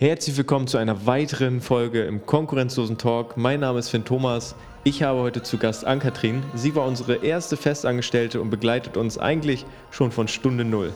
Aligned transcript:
Herzlich 0.00 0.36
willkommen 0.36 0.68
zu 0.68 0.78
einer 0.78 1.06
weiteren 1.06 1.60
Folge 1.60 2.04
im 2.04 2.24
Konkurrenzlosen 2.24 2.98
Talk. 2.98 3.36
Mein 3.36 3.58
Name 3.58 3.80
ist 3.80 3.88
Finn 3.88 4.04
Thomas. 4.04 4.54
Ich 4.84 5.02
habe 5.02 5.18
heute 5.18 5.42
zu 5.42 5.58
Gast 5.58 5.84
Ann-Kathrin. 5.84 6.44
Sie 6.54 6.76
war 6.76 6.86
unsere 6.86 7.16
erste 7.16 7.56
Festangestellte 7.56 8.40
und 8.40 8.48
begleitet 8.48 8.96
uns 8.96 9.18
eigentlich 9.18 9.66
schon 9.90 10.12
von 10.12 10.28
Stunde 10.28 10.64
Null. 10.64 10.92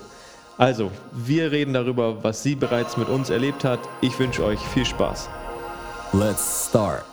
Also, 0.57 0.93
wir 1.11 1.51
reden 1.51 1.73
darüber, 1.73 2.23
was 2.23 2.45
sie 2.45 2.55
bereits 2.55 2.97
mit 2.97 3.09
uns 3.09 3.29
erlebt 3.29 3.65
hat. 3.65 3.81
Ich 4.03 4.17
wünsche 4.21 4.45
euch 4.45 4.61
viel 4.61 4.87
Spaß. 4.87 5.29
Let's 6.13 6.69
start. 6.69 7.05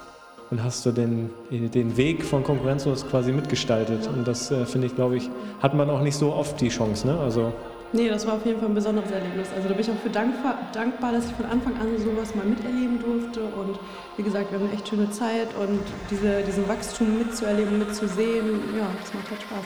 Und 0.51 0.63
hast 0.63 0.85
du 0.85 0.91
den, 0.91 1.31
den 1.49 1.97
Weg 1.97 2.23
von 2.23 2.43
Konkurrenzlos 2.43 3.03
quasi 3.09 3.31
mitgestaltet. 3.31 4.07
Und 4.07 4.27
das 4.27 4.51
äh, 4.51 4.67
finde 4.67 4.85
ich, 4.85 4.95
glaube 4.95 5.17
ich, 5.17 5.27
hat 5.59 5.73
man 5.73 5.89
auch 5.89 6.01
nicht 6.01 6.17
so 6.17 6.33
oft 6.33 6.61
die 6.61 6.69
Chance. 6.69 7.07
Ne? 7.07 7.17
Also 7.17 7.51
Nee, 7.91 8.07
das 8.07 8.27
war 8.27 8.35
auf 8.35 8.45
jeden 8.45 8.59
Fall 8.59 8.69
ein 8.69 8.75
besonderes 8.75 9.09
Erlebnis. 9.09 9.47
Also 9.55 9.67
da 9.67 9.73
bin 9.73 9.83
ich 9.83 9.89
auch 9.89 9.99
für 10.03 10.11
dankbar, 10.11 10.59
dankbar, 10.73 11.11
dass 11.11 11.25
ich 11.25 11.33
von 11.33 11.45
Anfang 11.47 11.75
an 11.77 11.97
sowas 11.97 12.35
mal 12.35 12.45
miterleben 12.45 12.99
durfte. 12.99 13.41
Und 13.41 13.79
wie 14.15 14.21
gesagt, 14.21 14.51
wir 14.51 14.59
haben 14.59 14.65
eine 14.67 14.75
echt 14.75 14.87
schöne 14.87 15.09
Zeit 15.09 15.47
und 15.55 15.81
diese, 16.11 16.43
diesen 16.43 16.67
Wachstum 16.67 17.17
mitzuerleben, 17.17 17.79
mitzusehen, 17.79 18.77
ja, 18.77 18.85
das 19.01 19.13
macht 19.13 19.31
halt 19.31 19.41
Spaß. 19.41 19.65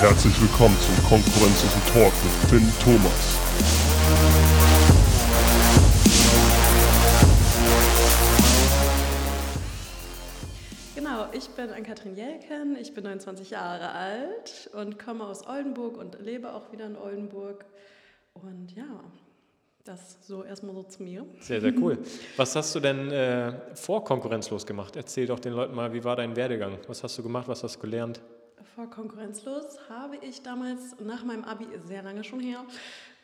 Herzlich 0.00 0.40
willkommen 0.40 0.76
zum 0.84 0.96
konkurrenzlosen 1.08 1.82
Talk 1.94 2.12
mit 2.24 2.50
Finn 2.50 2.72
Thomas. 2.84 4.61
Ich 11.34 11.48
bin 11.50 11.70
Ann-Kathrin 11.70 12.14
Jelken, 12.14 12.76
ich 12.76 12.92
bin 12.94 13.04
29 13.04 13.50
Jahre 13.50 13.90
alt 13.90 14.70
und 14.74 14.98
komme 14.98 15.24
aus 15.24 15.46
Oldenburg 15.46 15.96
und 15.96 16.20
lebe 16.20 16.52
auch 16.52 16.72
wieder 16.72 16.86
in 16.86 16.96
Oldenburg. 16.96 17.64
Und 18.34 18.74
ja, 18.74 19.00
das 19.84 20.18
so 20.22 20.44
erstmal 20.44 20.74
so 20.74 20.82
zu 20.82 21.02
mir. 21.02 21.26
Sehr, 21.40 21.60
sehr 21.60 21.72
cool. 21.78 21.98
Was 22.36 22.54
hast 22.54 22.74
du 22.74 22.80
denn 22.80 23.10
äh, 23.10 23.74
vor 23.74 24.04
Konkurrenzlos 24.04 24.66
gemacht? 24.66 24.96
Erzähl 24.96 25.26
doch 25.26 25.40
den 25.40 25.54
Leuten 25.54 25.74
mal, 25.74 25.92
wie 25.92 26.04
war 26.04 26.16
dein 26.16 26.36
Werdegang? 26.36 26.78
Was 26.86 27.02
hast 27.02 27.18
du 27.18 27.22
gemacht? 27.22 27.48
Was 27.48 27.62
hast 27.62 27.76
du 27.76 27.80
gelernt? 27.80 28.20
Vor 28.74 28.88
Konkurrenzlos 28.90 29.78
habe 29.88 30.16
ich 30.16 30.42
damals 30.42 30.96
nach 31.00 31.24
meinem 31.24 31.44
Abi, 31.44 31.66
sehr 31.86 32.02
lange 32.02 32.24
schon 32.24 32.40
her, 32.40 32.64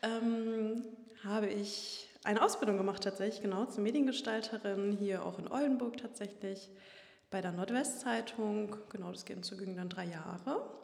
ähm, 0.03 0.83
habe 1.23 1.47
ich 1.47 2.07
eine 2.23 2.43
Ausbildung 2.43 2.77
gemacht 2.77 3.03
tatsächlich, 3.03 3.41
genau, 3.41 3.65
zur 3.65 3.83
Mediengestalterin, 3.83 4.91
hier 4.91 5.25
auch 5.25 5.39
in 5.39 5.47
Oldenburg 5.47 5.97
tatsächlich, 5.97 6.69
bei 7.29 7.41
der 7.41 7.51
Nordwestzeitung. 7.51 8.75
Genau, 8.89 9.11
das 9.11 9.25
ging 9.25 9.43
zu 9.43 9.55
dann 9.55 9.89
drei 9.89 10.05
Jahre. 10.05 10.79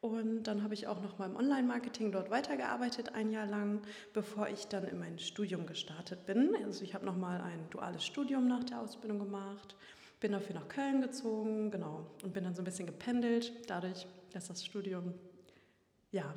Und 0.00 0.44
dann 0.44 0.64
habe 0.64 0.74
ich 0.74 0.88
auch 0.88 1.00
noch 1.00 1.18
mal 1.18 1.30
im 1.30 1.36
Online-Marketing 1.36 2.10
dort 2.10 2.28
weitergearbeitet, 2.28 3.14
ein 3.14 3.30
Jahr 3.30 3.46
lang, 3.46 3.82
bevor 4.12 4.48
ich 4.48 4.66
dann 4.66 4.84
in 4.84 4.98
mein 4.98 5.20
Studium 5.20 5.64
gestartet 5.64 6.26
bin. 6.26 6.56
Also 6.64 6.82
ich 6.82 6.94
habe 6.94 7.06
noch 7.06 7.16
mal 7.16 7.40
ein 7.40 7.70
duales 7.70 8.04
Studium 8.04 8.48
nach 8.48 8.64
der 8.64 8.80
Ausbildung 8.80 9.20
gemacht, 9.20 9.76
bin 10.18 10.32
dafür 10.32 10.56
nach 10.56 10.66
Köln 10.66 11.02
gezogen, 11.02 11.70
genau, 11.70 12.04
und 12.24 12.32
bin 12.32 12.42
dann 12.42 12.56
so 12.56 12.62
ein 12.62 12.64
bisschen 12.64 12.86
gependelt, 12.86 13.52
dadurch, 13.68 14.08
dass 14.32 14.48
das 14.48 14.64
Studium 14.64 15.14
ja 16.10 16.34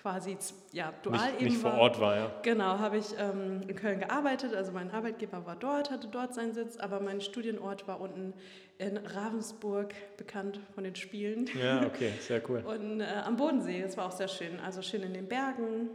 quasi 0.00 0.36
ja, 0.72 0.92
dual 1.02 1.18
nicht, 1.18 1.40
eben 1.40 1.44
nicht 1.50 1.60
vor 1.60 1.72
war. 1.72 1.78
Ort 1.80 2.00
war, 2.00 2.16
ja. 2.16 2.32
Genau, 2.42 2.78
habe 2.78 2.98
ich 2.98 3.06
ähm, 3.18 3.62
in 3.66 3.74
Köln 3.74 4.00
gearbeitet, 4.00 4.54
also 4.54 4.72
mein 4.72 4.90
Arbeitgeber 4.90 5.44
war 5.46 5.56
dort, 5.56 5.90
hatte 5.90 6.08
dort 6.08 6.34
seinen 6.34 6.54
Sitz, 6.54 6.76
aber 6.76 7.00
mein 7.00 7.20
Studienort 7.20 7.88
war 7.88 8.00
unten 8.00 8.34
in 8.78 8.96
Ravensburg, 8.96 9.94
bekannt 10.16 10.60
von 10.74 10.84
den 10.84 10.94
Spielen. 10.94 11.48
Ja, 11.60 11.84
okay, 11.84 12.12
sehr 12.20 12.40
cool. 12.48 12.58
Und 12.66 13.00
äh, 13.00 13.06
am 13.24 13.36
Bodensee, 13.36 13.82
das 13.82 13.96
war 13.96 14.06
auch 14.06 14.12
sehr 14.12 14.28
schön, 14.28 14.60
also 14.60 14.82
schön 14.82 15.02
in 15.02 15.14
den 15.14 15.26
Bergen, 15.26 15.90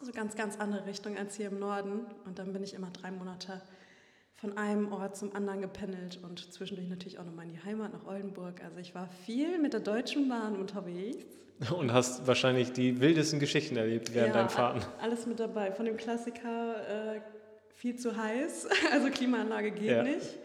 also 0.00 0.12
ganz, 0.12 0.34
ganz 0.34 0.58
andere 0.58 0.86
Richtung 0.86 1.16
als 1.16 1.36
hier 1.36 1.48
im 1.48 1.60
Norden. 1.60 2.06
Und 2.26 2.38
dann 2.38 2.52
bin 2.52 2.62
ich 2.64 2.74
immer 2.74 2.90
drei 2.90 3.10
Monate 3.12 3.62
von 4.44 4.58
einem 4.58 4.92
Ort 4.92 5.16
zum 5.16 5.34
anderen 5.34 5.62
gependelt 5.62 6.18
und 6.22 6.52
zwischendurch 6.52 6.90
natürlich 6.90 7.18
auch 7.18 7.24
nochmal 7.24 7.46
in 7.46 7.52
die 7.52 7.64
Heimat 7.64 7.94
nach 7.94 8.06
Oldenburg. 8.06 8.62
Also 8.62 8.76
ich 8.78 8.94
war 8.94 9.08
viel 9.24 9.58
mit 9.58 9.72
der 9.72 9.80
Deutschen 9.80 10.28
Bahn 10.28 10.56
unterwegs. 10.56 11.24
Und 11.74 11.94
hast 11.94 12.26
wahrscheinlich 12.26 12.72
die 12.72 13.00
wildesten 13.00 13.40
Geschichten 13.40 13.78
erlebt 13.78 14.12
während 14.12 14.34
Ja, 14.34 14.40
deinen 14.42 14.50
Fahrten. 14.50 14.82
Alles 15.00 15.24
mit 15.24 15.40
dabei. 15.40 15.72
Von 15.72 15.86
dem 15.86 15.96
Klassiker 15.96 17.14
äh, 17.16 17.20
viel 17.74 17.96
zu 17.96 18.14
heiß, 18.14 18.68
also 18.92 19.08
Klimaanlage 19.08 19.70
geht 19.70 19.90
Ja. 19.90 20.02
nicht, 20.02 20.38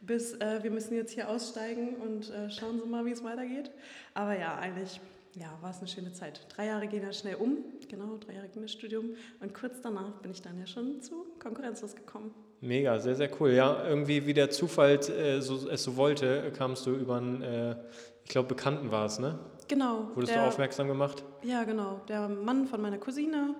bis 0.00 0.32
äh, 0.40 0.62
wir 0.62 0.70
müssen 0.70 0.94
jetzt 0.94 1.12
hier 1.12 1.28
aussteigen 1.28 1.96
und 1.96 2.30
äh, 2.30 2.48
schauen 2.48 2.80
Sie 2.80 2.88
mal, 2.88 3.04
wie 3.04 3.10
es 3.10 3.22
weitergeht. 3.22 3.70
Aber 4.14 4.38
ja, 4.38 4.56
eigentlich 4.56 4.98
ja, 5.34 5.58
war 5.60 5.72
es 5.72 5.78
eine 5.80 5.88
schöne 5.88 6.12
Zeit. 6.14 6.46
Drei 6.56 6.68
Jahre 6.68 6.86
gehen 6.86 7.02
ja 7.02 7.12
schnell 7.12 7.34
um, 7.34 7.58
genau, 7.90 8.16
drei 8.16 8.32
Jahre 8.32 8.48
ging 8.48 8.62
das 8.62 8.72
Studium. 8.72 9.10
Und 9.40 9.52
kurz 9.52 9.82
danach 9.82 10.22
bin 10.22 10.30
ich 10.30 10.40
dann 10.40 10.58
ja 10.58 10.66
schon 10.66 11.02
zu 11.02 11.26
Konkurrenzlos 11.38 11.94
gekommen. 11.94 12.32
Mega, 12.62 13.00
sehr, 13.00 13.16
sehr 13.16 13.28
cool. 13.40 13.50
Ja, 13.50 13.84
irgendwie 13.84 14.24
wie 14.24 14.34
der 14.34 14.48
Zufall 14.50 14.92
äh, 14.92 15.40
so, 15.40 15.68
es 15.68 15.82
so 15.82 15.96
wollte, 15.96 16.52
kamst 16.56 16.86
du 16.86 16.94
über 16.94 17.16
einen, 17.16 17.42
äh, 17.42 17.74
ich 18.22 18.30
glaube, 18.30 18.48
Bekannten 18.48 18.92
war 18.92 19.04
es, 19.06 19.18
ne? 19.18 19.36
Genau. 19.66 20.08
Wurdest 20.14 20.32
der- 20.32 20.42
du 20.42 20.48
aufmerksam 20.48 20.86
gemacht? 20.86 21.24
Ja, 21.42 21.64
genau. 21.64 22.00
Der 22.06 22.28
Mann 22.28 22.66
von 22.66 22.80
meiner 22.80 22.98
Cousine. 22.98 23.56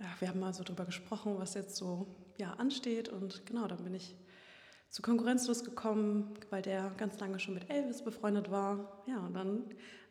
Ja, 0.00 0.06
wir 0.18 0.28
haben 0.28 0.40
mal 0.40 0.52
so 0.52 0.64
drüber 0.64 0.84
gesprochen, 0.84 1.36
was 1.38 1.54
jetzt 1.54 1.76
so 1.76 2.08
ja, 2.36 2.54
ansteht. 2.54 3.08
Und 3.08 3.46
genau, 3.46 3.68
dann 3.68 3.84
bin 3.84 3.94
ich 3.94 4.16
zu 4.90 5.00
Konkurrenzlos 5.00 5.62
gekommen, 5.62 6.34
weil 6.50 6.62
der 6.62 6.90
ganz 6.96 7.20
lange 7.20 7.38
schon 7.38 7.54
mit 7.54 7.70
Elvis 7.70 8.02
befreundet 8.02 8.50
war. 8.50 9.02
Ja, 9.06 9.18
und 9.18 9.34
dann 9.34 9.62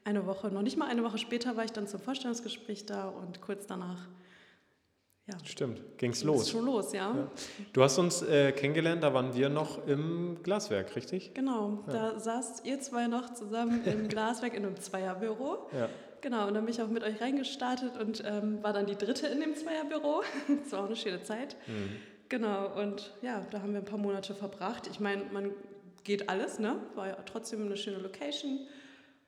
eine 0.06 0.26
Woche, 0.26 0.48
noch 0.50 0.62
nicht 0.62 0.78
mal 0.78 0.88
eine 0.88 1.04
Woche 1.04 1.18
später 1.18 1.58
war 1.58 1.66
ich 1.66 1.72
dann 1.72 1.88
zum 1.88 2.00
Vorstellungsgespräch 2.00 2.86
da 2.86 3.10
und 3.10 3.42
kurz 3.42 3.68
danach, 3.68 4.08
ja, 5.28 5.38
Stimmt, 5.46 5.78
ging's 5.98 5.98
ging's 5.98 6.24
los. 6.24 6.50
schon 6.50 6.66
los, 6.66 6.92
ja. 6.92 7.16
Ja. 7.16 7.28
Du 7.72 7.82
hast 7.82 7.98
uns 7.98 8.22
äh, 8.24 8.52
kennengelernt, 8.52 9.04
da 9.04 9.14
waren 9.14 9.34
wir 9.34 9.50
noch 9.50 9.88
im 9.88 10.38
Glaswerk, 10.44 10.96
richtig? 10.96 11.34
Genau, 11.34 11.84
da 11.88 12.20
saßt 12.20 12.66
ihr 12.66 12.80
zwei 12.82 13.08
noch 13.08 13.34
zusammen 13.34 13.86
im 13.86 14.08
Glaswerk 14.10 14.54
in 14.54 14.66
einem 14.66 14.78
Zweierbüro. 14.78 15.70
Ja. 15.78 15.90
Genau, 16.22 16.48
und 16.48 16.54
dann 16.54 16.66
bin 16.66 16.74
ich 16.74 16.82
auch 16.82 16.88
mit 16.88 17.04
euch 17.04 17.20
reingestartet 17.22 17.98
und 17.98 18.24
ähm, 18.26 18.64
war 18.64 18.74
dann 18.74 18.86
die 18.86 18.96
dritte 18.96 19.28
in 19.28 19.40
dem 19.42 19.56
Zweierbüro. 19.56 20.24
das 20.64 20.72
war 20.72 20.82
auch 20.82 20.86
eine 20.88 20.96
schöne 20.96 21.22
Zeit. 21.24 21.58
Genau, 22.30 22.80
und 22.80 23.14
ja, 23.22 23.46
da 23.52 23.62
haben 23.62 23.74
wir 23.74 23.80
ein 23.80 23.86
paar 23.86 23.98
Monate 24.00 24.34
verbracht. 24.34 24.88
Ich 24.88 25.00
meine, 25.00 25.24
man 25.32 25.52
geht 26.04 26.30
alles, 26.30 26.60
ne? 26.60 26.78
War 26.96 27.08
ja 27.08 27.18
trotzdem 27.26 27.66
eine 27.66 27.78
schöne 27.78 27.98
Location. 27.98 28.68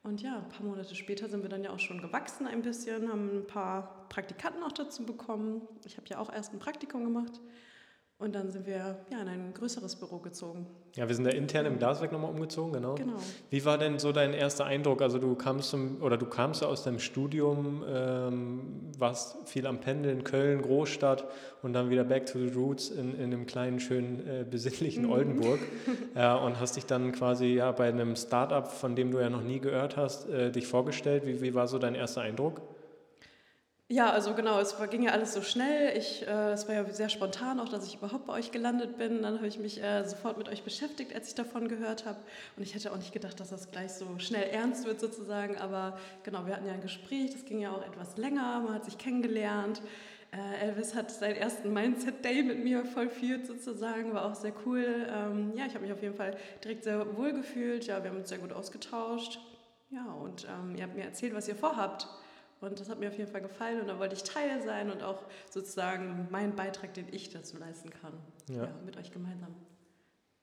Und 0.05 0.21
ja, 0.21 0.37
ein 0.37 0.49
paar 0.49 0.63
Monate 0.63 0.93
später 0.93 1.27
sind 1.27 1.41
wir 1.41 1.49
dann 1.49 1.63
ja 1.63 1.71
auch 1.71 1.79
schon 1.79 1.99
gewachsen 1.99 2.45
ein 2.45 2.61
bisschen, 2.61 3.09
haben 3.11 3.39
ein 3.39 3.47
paar 3.47 4.05
Praktikanten 4.09 4.61
auch 4.61 4.71
dazu 4.71 5.03
bekommen. 5.03 5.63
Ich 5.83 5.97
habe 5.97 6.07
ja 6.07 6.19
auch 6.19 6.31
erst 6.31 6.53
ein 6.53 6.59
Praktikum 6.59 7.03
gemacht. 7.03 7.41
Und 8.17 8.33
dann 8.33 8.49
sind 8.49 8.65
wir 8.65 8.97
ja 9.11 9.21
in 9.21 9.27
ein 9.27 9.53
größeres 9.53 9.97
Büro 9.97 10.19
gezogen. 10.19 10.67
Ja, 10.95 11.09
wir 11.09 11.15
sind 11.15 11.25
da 11.25 11.31
intern 11.31 11.65
im 11.65 11.77
Glaswerk 11.77 12.13
nochmal 12.13 12.31
umgezogen, 12.31 12.71
genau. 12.71 12.95
Genau. 12.95 13.17
Wie 13.49 13.65
war 13.65 13.77
denn 13.77 13.99
so 13.99 14.13
dein 14.13 14.33
erster 14.33 14.63
Eindruck? 14.63 15.01
Also 15.01 15.19
du 15.19 15.35
kamst 15.35 15.71
zum, 15.71 16.01
oder 16.01 16.15
du 16.15 16.25
kamst 16.25 16.63
aus 16.63 16.85
deinem 16.85 16.99
Studium, 16.99 17.83
ähm, 17.85 18.61
warst 18.97 19.35
viel 19.49 19.67
am 19.67 19.81
Pendeln, 19.81 20.23
Köln, 20.23 20.61
Großstadt 20.61 21.25
und 21.61 21.73
dann 21.73 21.89
wieder 21.89 22.05
back 22.05 22.25
to 22.25 22.39
the 22.39 22.47
roots 22.55 22.89
in, 22.89 23.15
in 23.15 23.33
einem 23.33 23.45
kleinen, 23.45 23.81
schönen, 23.81 24.25
äh, 24.25 24.45
besinnlichen 24.49 25.05
Oldenburg 25.05 25.59
ja, 26.15 26.35
und 26.35 26.57
hast 26.61 26.77
dich 26.77 26.85
dann 26.85 27.11
quasi 27.11 27.47
ja 27.47 27.73
bei 27.73 27.89
einem 27.89 28.15
Startup, 28.15 28.65
von 28.65 28.95
dem 28.95 29.11
du 29.11 29.19
ja 29.19 29.29
noch 29.29 29.43
nie 29.43 29.59
gehört 29.59 29.97
hast, 29.97 30.29
äh, 30.29 30.51
dich 30.51 30.67
vorgestellt. 30.67 31.25
Wie, 31.25 31.41
wie 31.41 31.53
war 31.53 31.67
so 31.67 31.79
dein 31.79 31.95
erster 31.95 32.21
Eindruck? 32.21 32.61
Ja, 33.87 34.09
also 34.09 34.33
genau, 34.33 34.59
es 34.59 34.75
ging 34.89 35.03
ja 35.03 35.11
alles 35.11 35.35
so 35.35 35.43
schnell. 35.43 35.95
Ich, 35.95 36.25
äh, 36.25 36.53
es 36.53 36.67
war 36.67 36.73
ja 36.73 36.89
sehr 36.89 37.07
spontan 37.09 37.59
auch, 37.59 37.69
dass 37.69 37.85
ich 37.85 37.95
überhaupt 37.95 38.25
bei 38.25 38.33
euch 38.33 38.49
gelandet 38.51 38.97
bin. 38.97 39.21
Dann 39.21 39.35
habe 39.35 39.45
ich 39.45 39.59
mich 39.59 39.81
äh, 39.81 40.03
sofort 40.05 40.39
mit 40.39 40.49
euch 40.49 40.63
beschäftigt, 40.63 41.13
als 41.13 41.27
ich 41.27 41.35
davon 41.35 41.67
gehört 41.67 42.03
habe. 42.07 42.17
Und 42.57 42.63
ich 42.63 42.73
hätte 42.73 42.91
auch 42.91 42.97
nicht 42.97 43.13
gedacht, 43.13 43.39
dass 43.39 43.51
das 43.51 43.69
gleich 43.69 43.93
so 43.93 44.07
schnell 44.17 44.49
ernst 44.49 44.85
wird 44.87 44.99
sozusagen. 44.99 45.59
Aber 45.59 45.99
genau, 46.23 46.47
wir 46.47 46.55
hatten 46.55 46.65
ja 46.65 46.73
ein 46.73 46.81
Gespräch, 46.81 47.31
das 47.33 47.45
ging 47.45 47.59
ja 47.59 47.73
auch 47.73 47.85
etwas 47.85 48.17
länger, 48.17 48.59
man 48.61 48.73
hat 48.73 48.85
sich 48.85 48.97
kennengelernt. 48.97 49.83
Äh, 50.31 50.65
Elvis 50.65 50.95
hat 50.95 51.11
seinen 51.11 51.35
ersten 51.35 51.71
Mindset-Day 51.71 52.41
mit 52.41 52.63
mir 52.63 52.85
vollführt 52.85 53.45
sozusagen, 53.45 54.15
war 54.15 54.25
auch 54.25 54.35
sehr 54.35 54.53
cool. 54.65 55.07
Ähm, 55.09 55.53
ja, 55.55 55.67
ich 55.67 55.75
habe 55.75 55.85
mich 55.85 55.93
auf 55.93 56.01
jeden 56.01 56.15
Fall 56.15 56.35
direkt 56.63 56.85
sehr 56.85 57.15
wohl 57.15 57.33
gefühlt. 57.33 57.85
Ja, 57.85 58.01
wir 58.03 58.09
haben 58.09 58.17
uns 58.17 58.29
sehr 58.29 58.39
gut 58.39 58.51
ausgetauscht. 58.51 59.39
Ja, 59.91 60.05
und 60.05 60.47
ähm, 60.49 60.75
ihr 60.75 60.83
habt 60.83 60.95
mir 60.95 61.03
erzählt, 61.03 61.35
was 61.35 61.47
ihr 61.47 61.55
vorhabt. 61.55 62.07
Und 62.61 62.79
das 62.79 62.89
hat 62.89 62.99
mir 62.99 63.09
auf 63.09 63.17
jeden 63.17 63.31
Fall 63.31 63.41
gefallen 63.41 63.81
und 63.81 63.87
da 63.87 63.99
wollte 63.99 64.15
ich 64.15 64.23
Teil 64.23 64.61
sein 64.63 64.89
und 64.91 65.03
auch 65.03 65.19
sozusagen 65.49 66.27
meinen 66.31 66.55
Beitrag, 66.55 66.93
den 66.93 67.05
ich 67.11 67.29
dazu 67.29 67.57
leisten 67.57 67.89
kann, 67.89 68.13
Ja. 68.49 68.63
ja. 68.63 68.69
mit 68.85 68.97
euch 68.97 69.11
gemeinsam. 69.11 69.53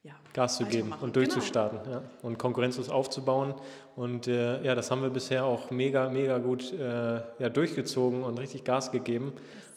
Ja, 0.04 0.14
Gas 0.32 0.56
zu 0.56 0.64
geben 0.64 0.92
und 1.00 1.14
durchzustarten 1.14 1.78
ja, 1.88 2.02
und 2.22 2.36
konkurrenzlos 2.36 2.88
aufzubauen. 2.90 3.54
Und 3.94 4.26
äh, 4.26 4.60
ja, 4.64 4.74
das 4.74 4.90
haben 4.90 5.00
wir 5.00 5.10
bisher 5.10 5.44
auch 5.44 5.70
mega, 5.70 6.08
mega 6.08 6.38
gut 6.38 6.72
äh, 6.72 7.20
ja, 7.38 7.48
durchgezogen 7.48 8.24
und 8.24 8.40
richtig 8.40 8.64
Gas 8.64 8.90
gegeben. 8.90 9.32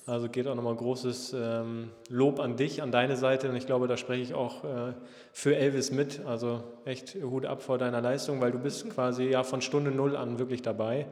Also 0.08 0.28
geht 0.28 0.48
auch 0.48 0.56
nochmal 0.56 0.76
großes 0.76 1.34
ähm, 1.34 1.92
Lob 2.10 2.40
an 2.40 2.58
dich, 2.58 2.82
an 2.82 2.92
deine 2.92 3.18
Seite. 3.18 3.50
Und 3.50 3.56
ich 3.56 3.68
glaube, 3.68 3.88
da 3.88 3.98
spreche 3.98 4.22
ich 4.22 4.34
auch 4.34 4.64
äh, 4.64 4.94
für 5.32 5.56
Elvis 5.56 5.92
mit. 5.92 6.26
Also 6.26 6.64
echt 6.86 7.16
Hut 7.16 7.46
ab 7.46 7.62
vor 7.62 7.78
deiner 7.78 8.02
Leistung, 8.02 8.42
weil 8.42 8.52
du 8.52 8.60
bist 8.60 8.90
quasi 8.90 9.26
ja 9.26 9.44
von 9.44 9.62
Stunde 9.62 9.92
Null 9.92 10.16
an 10.16 10.40
wirklich 10.40 10.64
dabei. 10.64 11.06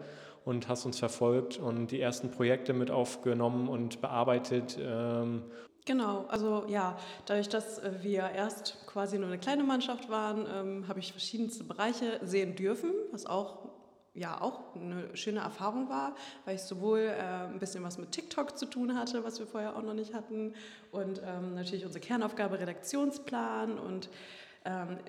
Und 0.45 0.67
hast 0.67 0.85
uns 0.85 0.99
verfolgt 0.99 1.57
und 1.57 1.91
die 1.91 2.01
ersten 2.01 2.31
Projekte 2.31 2.73
mit 2.73 2.91
aufgenommen 2.91 3.67
und 3.69 4.01
bearbeitet. 4.01 4.77
Ähm, 4.81 5.43
Genau, 5.85 6.25
also 6.29 6.63
ja, 6.69 6.97
dadurch, 7.25 7.49
dass 7.49 7.79
äh, 7.79 7.91
wir 8.01 8.29
erst 8.29 8.77
quasi 8.87 9.17
nur 9.17 9.27
eine 9.27 9.37
kleine 9.37 9.65
Mannschaft 9.65 10.09
waren, 10.09 10.45
ähm, 10.49 10.87
habe 10.87 10.99
ich 10.99 11.11
verschiedenste 11.11 11.65
Bereiche 11.65 12.21
sehen 12.23 12.55
dürfen, 12.55 12.91
was 13.11 13.25
auch 13.25 13.69
ja 14.13 14.39
auch 14.39 14.75
eine 14.75 15.15
schöne 15.17 15.39
Erfahrung 15.39 15.89
war, 15.89 16.15
weil 16.45 16.55
ich 16.55 16.61
sowohl 16.61 16.99
äh, 16.99 17.47
ein 17.47 17.59
bisschen 17.59 17.83
was 17.83 17.97
mit 17.97 18.11
TikTok 18.11 18.57
zu 18.57 18.67
tun 18.67 18.97
hatte, 18.97 19.23
was 19.23 19.39
wir 19.39 19.47
vorher 19.47 19.75
auch 19.75 19.81
noch 19.81 19.95
nicht 19.95 20.13
hatten, 20.13 20.53
und 20.91 21.21
ähm, 21.25 21.55
natürlich 21.55 21.83
unsere 21.83 22.05
Kernaufgabe 22.05 22.59
Redaktionsplan 22.59 23.79
und 23.79 24.09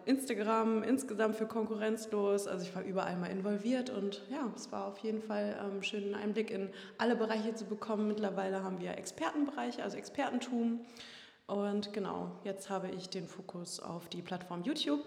Instagram 0.05 0.83
insgesamt 0.83 1.37
für 1.37 1.47
konkurrenzlos. 1.47 2.49
Also 2.49 2.65
ich 2.65 2.75
war 2.75 2.83
überall 2.83 3.17
mal 3.17 3.31
involviert 3.31 3.89
und 3.89 4.23
ja, 4.29 4.51
es 4.57 4.73
war 4.73 4.87
auf 4.87 4.99
jeden 4.99 5.23
Fall 5.23 5.57
ähm, 5.63 5.83
schön, 5.83 6.05
einen 6.05 6.15
Einblick 6.15 6.51
in 6.51 6.71
alle 6.99 7.15
Bereiche 7.15 7.55
zu 7.55 7.65
bekommen. 7.65 8.09
Mittlerweile 8.09 8.65
haben 8.65 8.81
wir 8.81 8.99
Expertenbereiche, 8.99 9.83
also 9.83 9.97
Expertentum. 9.97 10.81
Und 11.47 11.93
genau, 11.93 12.33
jetzt 12.43 12.69
habe 12.69 12.89
ich 12.89 13.11
den 13.11 13.29
Fokus 13.29 13.79
auf 13.79 14.09
die 14.09 14.23
Plattform 14.23 14.63
YouTube. 14.63 15.05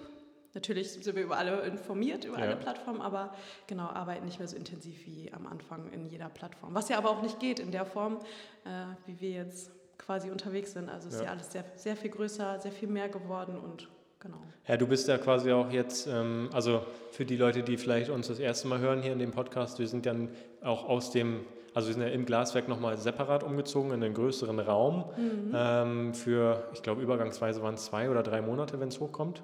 Natürlich 0.54 0.94
sind 0.94 1.16
wir 1.16 1.24
über 1.24 1.38
alle 1.38 1.62
informiert, 1.62 2.24
über 2.24 2.40
ja. 2.40 2.46
alle 2.46 2.56
Plattformen, 2.56 3.02
aber 3.02 3.34
genau, 3.68 3.88
arbeiten 3.88 4.26
nicht 4.26 4.40
mehr 4.40 4.48
so 4.48 4.56
intensiv 4.56 5.06
wie 5.06 5.32
am 5.34 5.46
Anfang 5.46 5.92
in 5.92 6.06
jeder 6.06 6.30
Plattform. 6.30 6.74
Was 6.74 6.88
ja 6.90 6.98
aber 6.98 7.10
auch 7.10 7.22
nicht 7.22 7.40
geht 7.40 7.60
in 7.60 7.72
der 7.72 7.86
Form, 7.86 8.20
äh, 8.64 8.70
wie 9.06 9.20
wir 9.20 9.32
jetzt 9.32 9.72
quasi 9.98 10.32
unterwegs 10.32 10.72
sind. 10.74 10.90
Also 10.90 11.10
ist 11.10 11.20
ja, 11.20 11.26
ja 11.26 11.32
alles 11.32 11.52
sehr, 11.52 11.66
sehr 11.76 11.98
viel 11.98 12.12
größer, 12.12 12.60
sehr 12.60 12.72
viel 12.72 12.88
mehr 12.88 13.10
geworden 13.10 13.58
und 13.58 13.90
genau. 14.20 14.38
Ja, 14.68 14.78
du 14.78 14.88
bist 14.88 15.08
ja 15.08 15.18
quasi 15.18 15.52
auch 15.52 15.72
jetzt, 15.72 16.08
ähm, 16.08 16.50
also 16.54 16.82
für 17.12 17.26
die 17.26 17.38
Leute, 17.38 17.64
die 17.64 17.78
vielleicht 17.78 18.10
uns 18.10 18.28
das 18.28 18.40
erste 18.40 18.68
Mal 18.68 18.80
hören 18.80 19.02
hier 19.02 19.14
in 19.14 19.20
dem 19.20 19.32
Podcast, 19.32 19.80
wir 19.80 19.88
sind 19.88 20.06
dann 20.06 20.30
auch 20.62 20.88
aus 20.88 21.12
dem, 21.12 21.42
also 21.74 21.88
wir 21.88 21.94
sind 21.94 22.04
ja 22.04 22.10
im 22.10 22.26
Glaswerk 22.26 22.68
nochmal 22.68 22.98
separat 22.98 23.44
umgezogen 23.44 23.92
in 23.92 24.04
einen 24.04 24.14
größeren 24.14 24.60
Raum 24.60 25.06
mhm. 25.18 25.52
ähm, 25.54 26.14
für, 26.14 26.68
ich 26.74 26.82
glaube, 26.82 27.02
übergangsweise 27.02 27.62
waren 27.62 27.76
es 27.76 27.86
zwei 27.86 28.10
oder 28.10 28.24
drei 28.24 28.42
Monate, 28.42 28.80
wenn 28.80 28.90
es 28.90 29.00
hochkommt. 29.00 29.42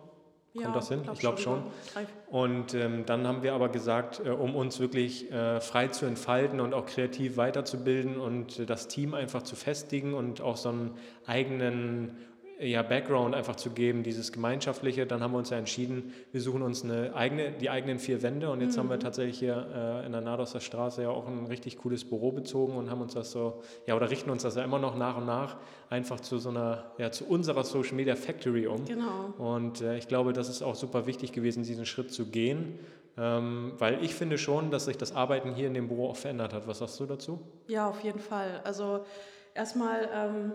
Kommt 0.53 0.65
ja, 0.65 0.71
das 0.71 0.89
hin? 0.89 1.01
Glaub 1.01 1.15
ich 1.15 1.19
glaube 1.19 1.37
schon. 1.39 1.63
schon. 1.93 2.05
Und 2.29 2.75
ähm, 2.75 3.07
dann 3.07 3.25
haben 3.27 3.41
wir 3.41 3.53
aber 3.53 3.69
gesagt, 3.69 4.21
äh, 4.23 4.29
um 4.29 4.55
uns 4.55 4.79
wirklich 4.79 5.31
äh, 5.31 5.59
frei 5.59 5.87
zu 5.87 6.05
entfalten 6.05 6.59
und 6.59 6.75
auch 6.75 6.85
kreativ 6.85 7.37
weiterzubilden 7.37 8.19
und 8.19 8.59
äh, 8.59 8.65
das 8.67 8.87
Team 8.87 9.15
einfach 9.15 9.41
zu 9.41 9.55
festigen 9.55 10.13
und 10.13 10.41
auch 10.41 10.57
so 10.57 10.69
einen 10.69 10.91
eigenen 11.25 12.17
ja, 12.59 12.81
Background 12.81 13.35
einfach 13.35 13.55
zu 13.55 13.71
geben, 13.71 14.03
dieses 14.03 14.31
Gemeinschaftliche. 14.31 15.05
Dann 15.05 15.21
haben 15.21 15.31
wir 15.33 15.37
uns 15.39 15.49
ja 15.49 15.57
entschieden, 15.57 16.13
wir 16.31 16.41
suchen 16.41 16.61
uns 16.61 16.83
eine 16.83 17.15
eigene, 17.15 17.51
die 17.51 17.69
eigenen 17.69 17.99
vier 17.99 18.21
Wände 18.21 18.49
und 18.49 18.61
jetzt 18.61 18.75
mhm. 18.75 18.81
haben 18.81 18.89
wir 18.89 18.97
mhm. 18.97 19.01
tatsächlich 19.01 19.39
hier 19.39 19.67
äh, 19.75 20.05
in 20.05 20.11
der 20.11 20.21
Nadosser 20.21 20.59
Straße 20.59 21.03
ja 21.03 21.09
auch 21.09 21.27
ein 21.27 21.47
richtig 21.47 21.77
cooles 21.77 22.05
Büro 22.05 22.31
bezogen 22.31 22.75
und 22.75 22.89
haben 22.89 23.01
uns 23.01 23.13
das 23.13 23.31
so, 23.31 23.61
ja, 23.85 23.95
oder 23.95 24.09
richten 24.09 24.29
uns 24.29 24.43
das 24.43 24.55
ja 24.55 24.63
immer 24.63 24.79
noch 24.79 24.97
nach 24.97 25.17
und 25.17 25.25
nach 25.25 25.57
einfach 25.89 26.19
zu 26.19 26.37
so 26.37 26.49
einer, 26.49 26.85
ja, 26.97 27.11
zu 27.11 27.25
unserer 27.25 27.63
Social 27.63 27.95
Media 27.95 28.15
Factory 28.15 28.67
um. 28.67 28.85
Genau. 28.85 29.33
Und 29.37 29.81
äh, 29.81 29.97
ich 29.97 30.07
glaube, 30.07 30.33
das 30.33 30.49
ist 30.49 30.61
auch 30.61 30.75
super 30.75 31.05
wichtig 31.05 31.31
gewesen, 31.31 31.63
diesen 31.63 31.85
Schritt 31.85 32.11
zu 32.11 32.25
gehen. 32.25 32.79
Ähm, 33.15 33.73
weil 33.77 34.03
ich 34.03 34.15
finde 34.15 34.39
schon, 34.39 34.71
dass 34.71 34.85
sich 34.85 34.97
das 34.97 35.15
Arbeiten 35.15 35.53
hier 35.53 35.67
in 35.67 35.75
dem 35.75 35.87
Büro 35.87 36.09
auch 36.09 36.15
verändert 36.15 36.53
hat. 36.53 36.67
Was 36.67 36.79
sagst 36.79 36.99
du 36.99 37.05
dazu? 37.05 37.39
Ja, 37.67 37.87
auf 37.87 38.03
jeden 38.03 38.19
Fall. 38.19 38.61
Also 38.63 39.05
erstmal 39.53 40.09
ähm, 40.11 40.51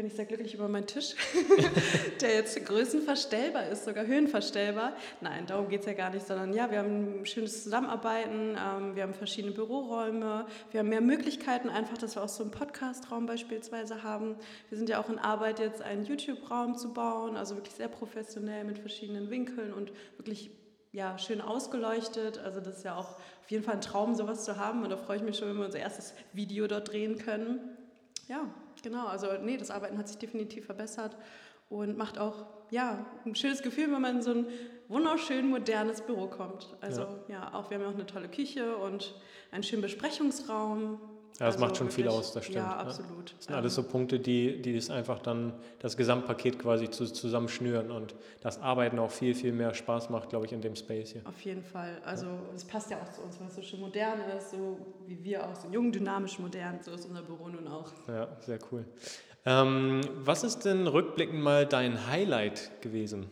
bin 0.00 0.06
ich 0.06 0.14
sehr 0.14 0.24
glücklich 0.24 0.54
über 0.54 0.66
meinen 0.66 0.86
Tisch, 0.86 1.14
der 2.22 2.32
jetzt 2.32 2.64
größenverstellbar 2.64 3.68
ist, 3.68 3.84
sogar 3.84 4.06
höhenverstellbar. 4.06 4.94
Nein, 5.20 5.44
darum 5.44 5.68
geht 5.68 5.80
es 5.80 5.86
ja 5.86 5.92
gar 5.92 6.08
nicht, 6.08 6.26
sondern 6.26 6.54
ja, 6.54 6.70
wir 6.70 6.78
haben 6.78 7.20
ein 7.20 7.26
schönes 7.26 7.64
Zusammenarbeiten, 7.64 8.56
ähm, 8.56 8.96
wir 8.96 9.02
haben 9.02 9.12
verschiedene 9.12 9.52
Büroräume, 9.52 10.46
wir 10.70 10.80
haben 10.80 10.88
mehr 10.88 11.02
Möglichkeiten, 11.02 11.68
einfach, 11.68 11.98
dass 11.98 12.14
wir 12.14 12.22
auch 12.22 12.30
so 12.30 12.42
einen 12.42 12.50
Podcastraum 12.50 13.26
beispielsweise 13.26 14.02
haben. 14.02 14.36
Wir 14.70 14.78
sind 14.78 14.88
ja 14.88 15.02
auch 15.02 15.10
in 15.10 15.18
Arbeit, 15.18 15.58
jetzt 15.58 15.82
einen 15.82 16.06
YouTube-Raum 16.06 16.78
zu 16.78 16.94
bauen, 16.94 17.36
also 17.36 17.56
wirklich 17.56 17.74
sehr 17.74 17.88
professionell 17.88 18.64
mit 18.64 18.78
verschiedenen 18.78 19.28
Winkeln 19.28 19.70
und 19.74 19.92
wirklich 20.16 20.50
ja, 20.92 21.18
schön 21.18 21.42
ausgeleuchtet. 21.42 22.38
Also 22.38 22.60
das 22.60 22.78
ist 22.78 22.84
ja 22.84 22.96
auch 22.96 23.18
auf 23.42 23.50
jeden 23.50 23.64
Fall 23.64 23.74
ein 23.74 23.82
Traum, 23.82 24.14
sowas 24.14 24.46
zu 24.46 24.56
haben. 24.56 24.82
Und 24.82 24.88
da 24.88 24.96
freue 24.96 25.18
ich 25.18 25.22
mich 25.22 25.36
schon, 25.36 25.48
wenn 25.48 25.58
wir 25.58 25.66
unser 25.66 25.80
erstes 25.80 26.14
Video 26.32 26.66
dort 26.68 26.90
drehen 26.90 27.18
können. 27.18 27.76
Ja, 28.30 28.48
Genau, 28.82 29.06
also 29.06 29.28
nee, 29.42 29.56
das 29.56 29.70
Arbeiten 29.70 29.98
hat 29.98 30.08
sich 30.08 30.18
definitiv 30.18 30.66
verbessert 30.66 31.16
und 31.68 31.96
macht 31.96 32.18
auch 32.18 32.46
ja, 32.70 33.04
ein 33.24 33.34
schönes 33.34 33.62
Gefühl, 33.62 33.92
wenn 33.92 34.00
man 34.00 34.16
in 34.16 34.22
so 34.22 34.32
ein 34.32 34.46
wunderschön 34.88 35.48
modernes 35.48 36.02
Büro 36.02 36.28
kommt. 36.28 36.68
Also 36.80 37.02
ja, 37.02 37.18
ja 37.28 37.54
auch 37.54 37.70
wir 37.70 37.76
haben 37.76 37.84
ja 37.84 37.90
auch 37.90 37.94
eine 37.94 38.06
tolle 38.06 38.28
Küche 38.28 38.76
und 38.76 39.14
einen 39.50 39.62
schönen 39.62 39.82
Besprechungsraum. 39.82 41.00
Ja, 41.38 41.46
das 41.46 41.54
also 41.54 41.66
macht 41.66 41.76
schon 41.78 41.86
wirklich, 41.86 42.04
viel 42.04 42.08
aus, 42.08 42.32
das 42.32 42.44
stimmt. 42.44 42.58
Ja, 42.58 42.76
absolut. 42.76 43.34
Das 43.36 43.46
sind 43.46 43.54
alles 43.54 43.74
so 43.74 43.82
Punkte, 43.82 44.20
die, 44.20 44.60
die 44.60 44.74
das 44.74 44.90
einfach 44.90 45.20
dann 45.20 45.54
das 45.78 45.96
Gesamtpaket 45.96 46.58
quasi 46.58 46.90
zu, 46.90 47.06
zusammenschnüren 47.06 47.90
und 47.90 48.14
das 48.42 48.60
Arbeiten 48.60 48.98
auch 48.98 49.10
viel, 49.10 49.34
viel 49.34 49.52
mehr 49.52 49.72
Spaß 49.72 50.10
macht, 50.10 50.28
glaube 50.28 50.46
ich, 50.46 50.52
in 50.52 50.60
dem 50.60 50.76
Space 50.76 51.12
hier. 51.12 51.22
Auf 51.24 51.40
jeden 51.40 51.64
Fall. 51.64 51.96
Also 52.04 52.26
es 52.54 52.64
passt 52.64 52.90
ja 52.90 52.98
auch 53.00 53.10
zu 53.10 53.22
uns, 53.22 53.40
weil 53.40 53.48
es 53.48 53.54
so 53.54 53.62
schön 53.62 53.80
modern 53.80 54.20
ist, 54.36 54.50
so 54.50 54.78
wie 55.06 55.22
wir 55.24 55.46
auch, 55.46 55.54
so 55.54 55.68
jung, 55.68 55.90
dynamisch, 55.90 56.38
modern, 56.38 56.78
so 56.82 56.90
ist 56.90 57.06
unser 57.06 57.22
Büro 57.22 57.48
nun 57.48 57.66
auch. 57.68 57.90
Ja, 58.06 58.28
sehr 58.40 58.58
cool. 58.70 58.84
Ähm, 59.46 60.02
was 60.16 60.44
ist 60.44 60.66
denn 60.66 60.86
rückblickend 60.86 61.42
mal 61.42 61.64
dein 61.64 62.06
Highlight 62.06 62.82
gewesen? 62.82 63.30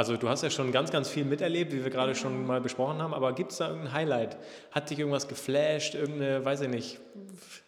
Also 0.00 0.16
du 0.16 0.30
hast 0.30 0.42
ja 0.42 0.48
schon 0.48 0.72
ganz, 0.72 0.90
ganz 0.90 1.10
viel 1.10 1.26
miterlebt, 1.26 1.74
wie 1.74 1.84
wir 1.84 1.90
gerade 1.90 2.14
schon 2.14 2.46
mal 2.46 2.62
besprochen 2.62 3.02
haben, 3.02 3.12
aber 3.12 3.34
gibt 3.34 3.52
es 3.52 3.58
da 3.58 3.68
irgendein 3.68 3.92
Highlight? 3.92 4.38
Hat 4.70 4.88
dich 4.88 4.98
irgendwas 4.98 5.28
geflasht, 5.28 5.94
irgendeine, 5.94 6.42
weiß 6.42 6.62
ich 6.62 6.68
nicht, 6.70 7.00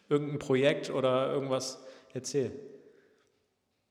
irgendein 0.09 0.39
Projekt 0.39 0.89
oder 0.89 1.31
irgendwas? 1.31 1.85
Erzähl. 2.15 2.51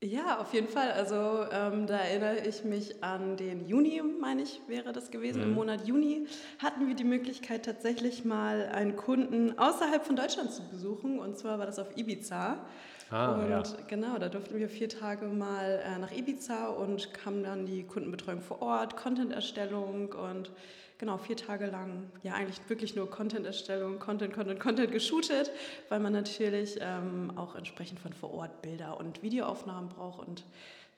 Ja, 0.04 0.40
auf 0.40 0.56
jeden 0.56 0.70
Fall. 0.70 0.92
Also 0.94 1.46
ähm, 1.52 1.86
da 1.86 1.98
erinnere 1.98 2.40
ich 2.40 2.64
mich 2.64 3.04
an 3.04 3.38
den 3.38 3.68
Juni, 3.68 4.02
meine 4.20 4.42
ich, 4.42 4.60
wäre 4.66 4.92
das 4.92 5.12
gewesen. 5.12 5.42
Mhm. 5.42 5.50
Im 5.50 5.54
Monat 5.54 5.86
Juni 5.86 6.26
hatten 6.58 6.88
wir 6.88 6.96
die 6.96 7.04
Möglichkeit, 7.04 7.64
tatsächlich 7.64 8.26
mal 8.26 8.70
einen 8.74 8.96
Kunden 8.96 9.60
außerhalb 9.60 10.04
von 10.04 10.16
Deutschland 10.16 10.52
zu 10.52 10.68
besuchen. 10.68 11.20
Und 11.20 11.38
zwar 11.38 11.60
war 11.60 11.68
das 11.68 11.78
auf 11.78 11.96
Ibiza. 11.96 12.66
Ah, 13.12 13.34
und 13.34 13.50
ja. 13.50 13.62
genau, 13.88 14.18
da 14.18 14.30
durften 14.30 14.58
wir 14.58 14.70
vier 14.70 14.88
Tage 14.88 15.26
mal 15.26 15.84
äh, 15.86 16.00
nach 16.00 16.12
Ibiza 16.12 16.68
und 16.68 17.10
haben 17.26 17.44
dann 17.44 17.66
die 17.66 17.84
Kundenbetreuung 17.84 18.42
vor 18.42 18.62
Ort, 18.62 18.96
Content-Erstellung 18.96 20.14
und 20.14 20.50
genau 20.98 21.18
vier 21.18 21.36
Tage 21.36 21.66
lang 21.66 22.10
ja 22.24 22.34
eigentlich 22.34 22.62
wirklich 22.70 22.96
nur 22.96 23.10
Content-Erstellung, 23.10 24.00
Content, 24.00 24.34
Content, 24.34 24.62
Content 24.62 24.94
geshootet, 24.94 25.52
weil 25.90 26.00
man 26.00 26.14
natürlich 26.14 26.78
ähm, 26.80 27.34
auch 27.36 27.56
entsprechend 27.56 28.00
von 28.00 28.14
vor 28.14 28.34
Ort 28.34 28.62
Bilder 28.62 28.98
und 28.98 29.22
Videoaufnahmen 29.22 29.90
braucht 29.90 30.26
und 30.26 30.46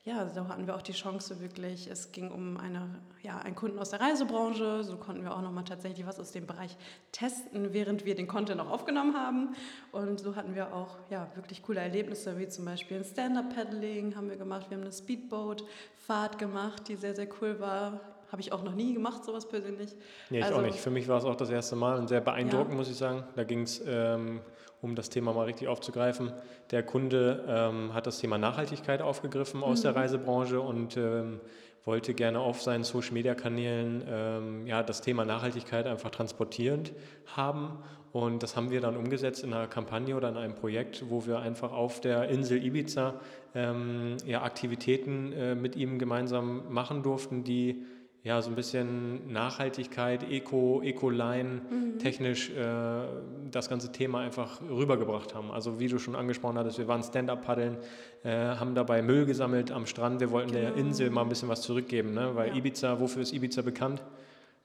ja, 0.06 0.28
so 0.28 0.50
hatten 0.50 0.68
wir 0.68 0.76
auch 0.76 0.82
die 0.82 0.92
Chance 0.92 1.40
wirklich, 1.40 1.88
es 1.88 2.12
ging 2.12 2.30
um 2.30 2.58
eine, 2.58 2.90
ja, 3.22 3.38
einen 3.38 3.56
Kunden 3.56 3.80
aus 3.80 3.92
der 3.92 4.02
Reisebranche, 4.02 4.84
so 4.84 4.98
konnten 4.98 5.24
wir 5.24 5.34
auch 5.34 5.42
nochmal 5.42 5.64
tatsächlich 5.64 6.06
was 6.06 6.20
aus 6.20 6.34
dem 6.34 6.46
Bereich 6.46 6.76
testen, 7.14 7.72
während 7.72 8.04
wir 8.04 8.14
den 8.14 8.28
Content 8.28 8.60
auch 8.60 8.70
aufgenommen 8.70 9.16
haben. 9.16 9.56
Und 9.94 10.20
so 10.20 10.36
hatten 10.36 10.56
wir 10.56 10.74
auch 10.74 10.98
ja, 11.10 11.32
wirklich 11.36 11.64
coole 11.64 11.80
Erlebnisse, 11.80 12.38
wie 12.38 12.50
zum 12.50 12.66
Beispiel 12.66 12.98
ein 12.98 13.06
Stand-Up-Paddling 13.06 14.14
haben 14.18 14.30
wir 14.30 14.36
gemacht, 14.36 14.70
wir 14.70 14.76
haben 14.76 14.84
eine 14.84 14.92
Speedboat-Fahrt 14.92 16.38
gemacht, 16.38 16.90
die 16.90 16.98
sehr, 16.98 17.16
sehr 17.16 17.30
cool 17.42 17.62
war. 17.62 18.02
Habe 18.34 18.42
ich 18.42 18.52
auch 18.52 18.64
noch 18.64 18.74
nie 18.74 18.96
gemacht, 18.96 19.24
sowas 19.24 19.48
persönlich. 19.48 19.92
Nee, 20.32 20.40
ich 20.40 20.46
also, 20.46 20.58
auch 20.58 20.64
nicht. 20.64 20.80
Für 20.80 20.90
mich 20.90 21.08
war 21.08 21.20
es 21.20 21.24
auch 21.24 21.36
das 21.36 21.52
erste 21.52 21.76
Mal 21.76 22.00
und 22.00 22.08
sehr 22.08 22.20
beeindruckend, 22.20 22.72
ja. 22.72 22.78
muss 22.78 22.90
ich 22.90 22.96
sagen. 22.96 23.24
Da 23.36 23.44
ging 23.44 23.62
es 23.62 23.84
ähm, 23.86 24.42
um 24.82 24.96
das 24.96 25.12
Thema 25.12 25.34
mal 25.34 25.44
richtig 25.44 25.68
aufzugreifen. 25.68 26.34
Der 26.72 26.82
Kunde 26.82 27.46
ähm, 27.48 27.94
hat 27.94 28.08
das 28.08 28.18
Thema 28.18 28.40
Nachhaltigkeit 28.40 29.04
aufgegriffen 29.04 29.62
aus 29.62 29.82
mhm. 29.82 29.84
der 29.84 29.96
Reisebranche 29.98 30.60
und 30.60 30.98
ähm, 30.98 31.42
wollte 31.86 32.16
gerne 32.16 32.40
auf 32.40 32.60
seinen 32.60 32.84
Social-Media-Kanälen 32.84 34.04
ähm, 34.08 34.66
ja, 34.66 34.82
das 34.82 35.02
Thema 35.02 35.26
Nachhaltigkeit 35.26 35.86
einfach 35.86 36.10
transportierend 36.10 36.92
haben. 37.36 37.84
Und 38.14 38.42
das 38.42 38.56
haben 38.56 38.72
wir 38.72 38.82
dann 38.82 38.98
umgesetzt 38.98 39.44
in 39.44 39.54
einer 39.54 39.68
Kampagne 39.68 40.16
oder 40.16 40.30
in 40.30 40.38
einem 40.38 40.56
Projekt, 40.56 41.06
wo 41.08 41.28
wir 41.28 41.38
einfach 41.38 41.72
auf 41.72 42.02
der 42.02 42.30
Insel 42.30 42.66
Ibiza 42.66 43.14
ähm, 43.54 44.18
ja, 44.26 44.42
Aktivitäten 44.42 45.34
äh, 45.34 45.54
mit 45.54 45.76
ihm 45.76 46.00
gemeinsam 46.00 46.74
machen 46.74 47.04
durften, 47.04 47.44
die 47.44 47.86
ja, 48.24 48.42
so 48.42 48.50
ein 48.50 48.56
bisschen 48.56 49.34
Nachhaltigkeit, 49.34 50.24
Eco, 50.32 50.82
Eco-Line 50.82 51.62
mhm. 51.70 52.00
technisch 52.00 52.52
äh, 52.52 53.04
das 53.52 53.68
ganze 53.68 53.92
Thema 53.92 54.22
einfach 54.22 54.62
rübergebracht 54.62 55.36
haben. 55.36 55.52
Also 55.52 55.78
wie 55.82 55.90
du 55.90 56.00
schon 56.00 56.16
angesprochen 56.16 56.58
hattest, 56.58 56.78
wir 56.78 56.88
waren 56.88 57.04
Stand-Up-Paddeln, 57.04 57.78
äh, 58.24 58.30
haben 58.30 58.76
dabei 58.76 59.02
Müll 59.02 59.26
gesammelt 59.26 59.72
am 59.72 59.86
Strand. 59.86 60.22
Wir 60.22 60.32
wollten 60.32 60.54
genau. 60.54 60.70
der 60.70 60.76
Insel 60.78 61.10
mal 61.10 61.24
ein 61.24 61.30
bisschen 61.30 61.50
was 61.50 61.62
zurückgeben, 61.64 62.14
ne? 62.14 62.34
weil 62.34 62.50
ja. 62.50 62.56
Ibiza, 62.56 63.02
wofür 63.02 63.22
ist 63.22 63.34
Ibiza 63.34 63.62
bekannt? 63.62 64.02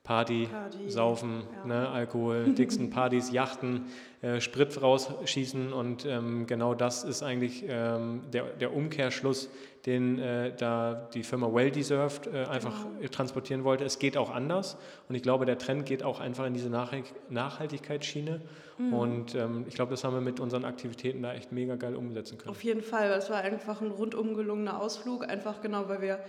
Party, 0.09 0.47
Party, 0.51 0.89
Saufen, 0.89 1.43
ja. 1.55 1.65
ne, 1.67 1.89
Alkohol, 1.89 2.53
dicksten 2.55 2.89
Partys, 2.97 3.31
Yachten, 3.31 3.85
äh, 4.23 4.41
Sprit 4.41 4.81
rausschießen 4.81 5.71
und 5.71 6.03
ähm, 6.07 6.47
genau 6.47 6.73
das 6.73 7.03
ist 7.03 7.21
eigentlich 7.21 7.63
ähm, 7.67 8.21
der, 8.33 8.45
der 8.59 8.73
Umkehrschluss, 8.73 9.49
den 9.85 10.17
äh, 10.17 10.51
da 10.57 11.07
die 11.13 11.21
Firma 11.21 11.53
Well 11.53 11.69
Deserved 11.69 12.25
äh, 12.25 12.45
einfach 12.45 12.73
Genau. 12.97 13.07
transportieren 13.11 13.63
wollte. 13.63 13.83
Es 13.85 13.99
geht 13.99 14.17
auch 14.17 14.31
anders 14.31 14.77
und 15.09 15.13
ich 15.15 15.21
glaube, 15.21 15.45
der 15.45 15.59
Trend 15.59 15.85
geht 15.85 16.01
auch 16.01 16.19
einfach 16.19 16.47
in 16.47 16.53
diese 16.55 16.69
Nachhalt 16.71 17.05
Nachhaltigkeitsschiene 17.29 18.41
Mhm. 18.79 18.93
und 18.93 19.35
ähm, 19.35 19.65
ich 19.67 19.75
glaube, 19.75 19.91
das 19.91 20.03
haben 20.05 20.13
wir 20.13 20.21
mit 20.21 20.39
unseren 20.39 20.63
Aktivitäten 20.65 21.21
da 21.21 21.33
echt 21.33 21.51
mega 21.51 21.75
geil 21.75 21.95
umsetzen 21.95 22.37
können. 22.37 22.49
Auf 22.49 22.63
jeden 22.63 22.81
Fall, 22.81 23.09
es 23.11 23.29
war 23.29 23.41
einfach 23.41 23.81
ein 23.81 23.91
rundum 23.91 24.33
gelungener 24.35 24.81
Ausflug, 24.81 25.27
einfach 25.29 25.59
genau, 25.61 25.87
weil 25.89 26.01
wir, 26.01 26.19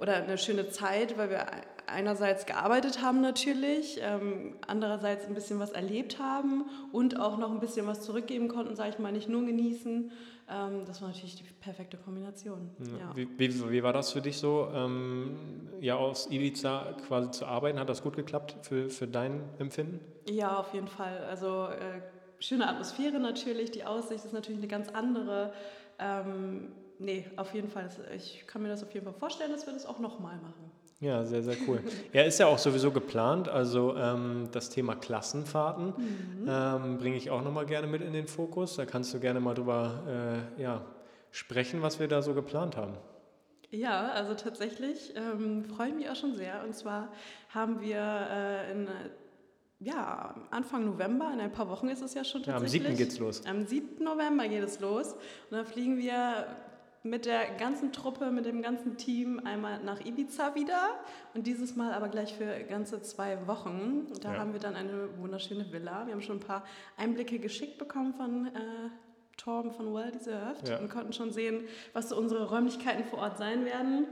oder 0.00 0.14
eine 0.22 0.38
schöne 0.38 0.68
Zeit, 0.68 1.18
weil 1.18 1.30
wir 1.30 1.46
einerseits 1.86 2.46
gearbeitet 2.46 3.02
haben 3.02 3.20
natürlich, 3.20 3.98
ähm, 4.02 4.56
andererseits 4.66 5.26
ein 5.26 5.34
bisschen 5.34 5.58
was 5.58 5.72
erlebt 5.72 6.18
haben 6.18 6.64
und 6.92 7.20
auch 7.20 7.38
noch 7.38 7.50
ein 7.50 7.60
bisschen 7.60 7.86
was 7.86 8.02
zurückgeben 8.02 8.48
konnten, 8.48 8.76
sage 8.76 8.90
ich 8.90 8.98
mal, 8.98 9.12
nicht 9.12 9.28
nur 9.28 9.44
genießen. 9.44 10.10
Ähm, 10.48 10.84
das 10.86 11.02
war 11.02 11.08
natürlich 11.08 11.36
die 11.36 11.44
perfekte 11.60 11.96
Kombination. 11.96 12.70
Ja. 12.98 13.14
Wie, 13.16 13.28
wie, 13.38 13.70
wie 13.70 13.82
war 13.82 13.92
das 13.92 14.12
für 14.12 14.20
dich 14.20 14.38
so, 14.38 14.68
ähm, 14.72 15.68
ja, 15.80 15.96
aus 15.96 16.30
Ibiza 16.30 16.94
quasi 17.06 17.30
zu 17.32 17.46
arbeiten? 17.46 17.78
Hat 17.80 17.88
das 17.88 18.02
gut 18.02 18.16
geklappt 18.16 18.56
für, 18.62 18.88
für 18.88 19.08
dein 19.08 19.42
Empfinden? 19.58 20.00
Ja, 20.28 20.58
auf 20.58 20.72
jeden 20.72 20.88
Fall. 20.88 21.18
Also 21.28 21.66
äh, 21.66 22.00
schöne 22.38 22.68
Atmosphäre 22.68 23.18
natürlich, 23.18 23.70
die 23.72 23.84
Aussicht 23.84 24.24
ist 24.24 24.32
natürlich 24.32 24.60
eine 24.60 24.68
ganz 24.68 24.88
andere. 24.88 25.52
Ähm, 25.98 26.72
nee, 26.98 27.26
auf 27.36 27.52
jeden 27.54 27.68
Fall. 27.68 27.88
Ich 28.14 28.46
kann 28.46 28.62
mir 28.62 28.68
das 28.68 28.82
auf 28.84 28.92
jeden 28.94 29.04
Fall 29.04 29.14
vorstellen, 29.14 29.50
dass 29.50 29.66
wir 29.66 29.72
das 29.72 29.86
auch 29.86 29.98
nochmal 29.98 30.36
machen. 30.36 30.65
Ja, 30.98 31.24
sehr, 31.24 31.42
sehr 31.42 31.56
cool. 31.68 31.80
Ja, 32.12 32.22
ist 32.22 32.38
ja 32.38 32.46
auch 32.46 32.56
sowieso 32.58 32.90
geplant. 32.90 33.48
Also 33.48 33.94
ähm, 33.96 34.48
das 34.52 34.70
Thema 34.70 34.94
Klassenfahrten 34.94 35.92
ähm, 36.48 36.96
bringe 36.98 37.16
ich 37.16 37.30
auch 37.30 37.42
nochmal 37.42 37.66
gerne 37.66 37.86
mit 37.86 38.00
in 38.00 38.14
den 38.14 38.26
Fokus. 38.26 38.76
Da 38.76 38.86
kannst 38.86 39.12
du 39.12 39.20
gerne 39.20 39.38
mal 39.40 39.52
drüber 39.54 40.46
äh, 40.58 40.62
ja, 40.62 40.80
sprechen, 41.32 41.82
was 41.82 42.00
wir 42.00 42.08
da 42.08 42.22
so 42.22 42.32
geplant 42.32 42.78
haben. 42.78 42.94
Ja, 43.70 44.08
also 44.12 44.32
tatsächlich 44.34 45.12
ähm, 45.16 45.64
freue 45.64 45.88
ich 45.88 45.94
mich 45.94 46.08
auch 46.08 46.16
schon 46.16 46.34
sehr. 46.34 46.64
Und 46.64 46.74
zwar 46.74 47.12
haben 47.50 47.80
wir 47.82 47.98
äh, 47.98 48.72
in, 48.72 48.88
ja, 49.80 50.34
Anfang 50.50 50.86
November, 50.86 51.30
in 51.34 51.40
ein 51.40 51.52
paar 51.52 51.68
Wochen 51.68 51.88
ist 51.90 52.00
es 52.00 52.14
ja 52.14 52.24
schon 52.24 52.42
Ja, 52.44 52.54
am 52.54 52.62
tatsächlich. 52.62 52.96
7. 52.96 52.96
geht's 52.96 53.18
los. 53.18 53.44
Am 53.44 53.66
7. 53.66 54.02
November 54.02 54.48
geht 54.48 54.62
es 54.62 54.80
los. 54.80 55.12
Und 55.12 55.18
dann 55.58 55.66
fliegen 55.66 55.98
wir 55.98 56.46
mit 57.06 57.24
der 57.26 57.54
ganzen 57.56 57.92
Truppe, 57.92 58.30
mit 58.30 58.44
dem 58.46 58.62
ganzen 58.62 58.96
Team 58.96 59.40
einmal 59.44 59.82
nach 59.82 60.00
Ibiza 60.04 60.54
wieder. 60.54 60.90
Und 61.34 61.46
dieses 61.46 61.76
Mal 61.76 61.92
aber 61.94 62.08
gleich 62.08 62.34
für 62.34 62.46
ganze 62.68 63.00
zwei 63.02 63.46
Wochen. 63.46 64.06
Da 64.22 64.34
Ja. 64.34 64.38
haben 64.40 64.52
wir 64.52 64.60
dann 64.60 64.74
eine 64.74 65.08
wunderschöne 65.18 65.72
Villa. 65.72 66.06
Wir 66.06 66.14
haben 66.14 66.22
schon 66.22 66.36
ein 66.38 66.40
paar 66.46 66.64
Einblicke 66.96 67.38
geschickt 67.38 67.78
bekommen 67.78 68.14
von 68.14 68.46
äh, 68.46 68.50
Torben 69.36 69.70
von 69.72 69.94
Well 69.94 70.10
Deserved 70.12 70.68
Ja. 70.68 70.78
und 70.78 70.90
konnten 70.90 71.12
schon 71.12 71.30
sehen, 71.32 71.64
was 71.92 72.08
so 72.08 72.16
unsere 72.16 72.48
Räumlichkeiten 72.48 73.04
vor 73.04 73.20
Ort 73.20 73.38
sein 73.38 73.64
werden. 73.64 74.06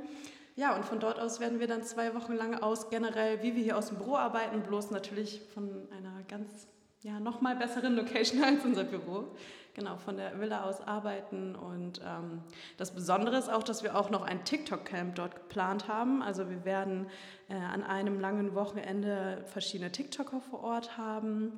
Ja, 0.56 0.76
und 0.76 0.84
von 0.84 1.00
dort 1.00 1.18
aus 1.18 1.40
werden 1.40 1.58
wir 1.58 1.66
dann 1.66 1.82
zwei 1.82 2.14
Wochen 2.14 2.34
lang 2.34 2.54
aus 2.62 2.88
generell, 2.90 3.42
wie 3.42 3.56
wir 3.56 3.62
hier 3.62 3.76
aus 3.76 3.88
dem 3.88 3.98
Büro 3.98 4.14
arbeiten, 4.16 4.62
bloß 4.62 4.92
natürlich 4.92 5.40
von 5.52 5.68
einer 5.90 6.22
ganz, 6.28 6.68
ja, 7.02 7.18
nochmal 7.18 7.56
besseren 7.56 7.96
Location 7.96 8.40
als 8.44 8.64
unser 8.64 8.84
Büro. 8.84 9.34
Genau, 9.74 9.96
von 9.96 10.16
der 10.16 10.38
Villa 10.38 10.62
aus 10.62 10.80
arbeiten. 10.80 11.56
Und 11.56 12.00
ähm, 12.04 12.42
das 12.76 12.92
Besondere 12.92 13.36
ist 13.36 13.50
auch, 13.50 13.64
dass 13.64 13.82
wir 13.82 13.96
auch 13.96 14.08
noch 14.08 14.22
ein 14.22 14.44
TikTok-Camp 14.44 15.16
dort 15.16 15.34
geplant 15.34 15.88
haben. 15.88 16.22
Also 16.22 16.48
wir 16.48 16.64
werden 16.64 17.08
äh, 17.48 17.54
an 17.54 17.82
einem 17.82 18.20
langen 18.20 18.54
Wochenende 18.54 19.44
verschiedene 19.46 19.90
TikToker 19.90 20.40
vor 20.40 20.62
Ort 20.62 20.96
haben 20.96 21.52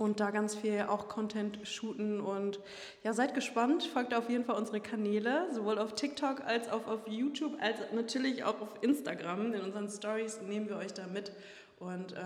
und 0.00 0.18
da 0.18 0.30
ganz 0.30 0.54
viel 0.54 0.86
auch 0.88 1.08
Content 1.08 1.58
shooten 1.64 2.20
und 2.20 2.58
ja, 3.04 3.12
seid 3.12 3.34
gespannt, 3.34 3.82
folgt 3.84 4.14
auf 4.14 4.30
jeden 4.30 4.46
Fall 4.46 4.56
unsere 4.56 4.80
Kanäle, 4.80 5.46
sowohl 5.52 5.78
auf 5.78 5.94
TikTok 5.94 6.42
als 6.46 6.70
auch 6.70 6.86
auf 6.86 7.06
YouTube, 7.06 7.58
als 7.60 7.76
natürlich 7.92 8.42
auch 8.44 8.62
auf 8.62 8.70
Instagram. 8.80 9.52
In 9.52 9.60
unseren 9.60 9.90
Stories 9.90 10.40
nehmen 10.40 10.70
wir 10.70 10.76
euch 10.76 10.94
da 10.94 11.06
mit 11.06 11.32
und 11.78 12.12
äh, 12.12 12.16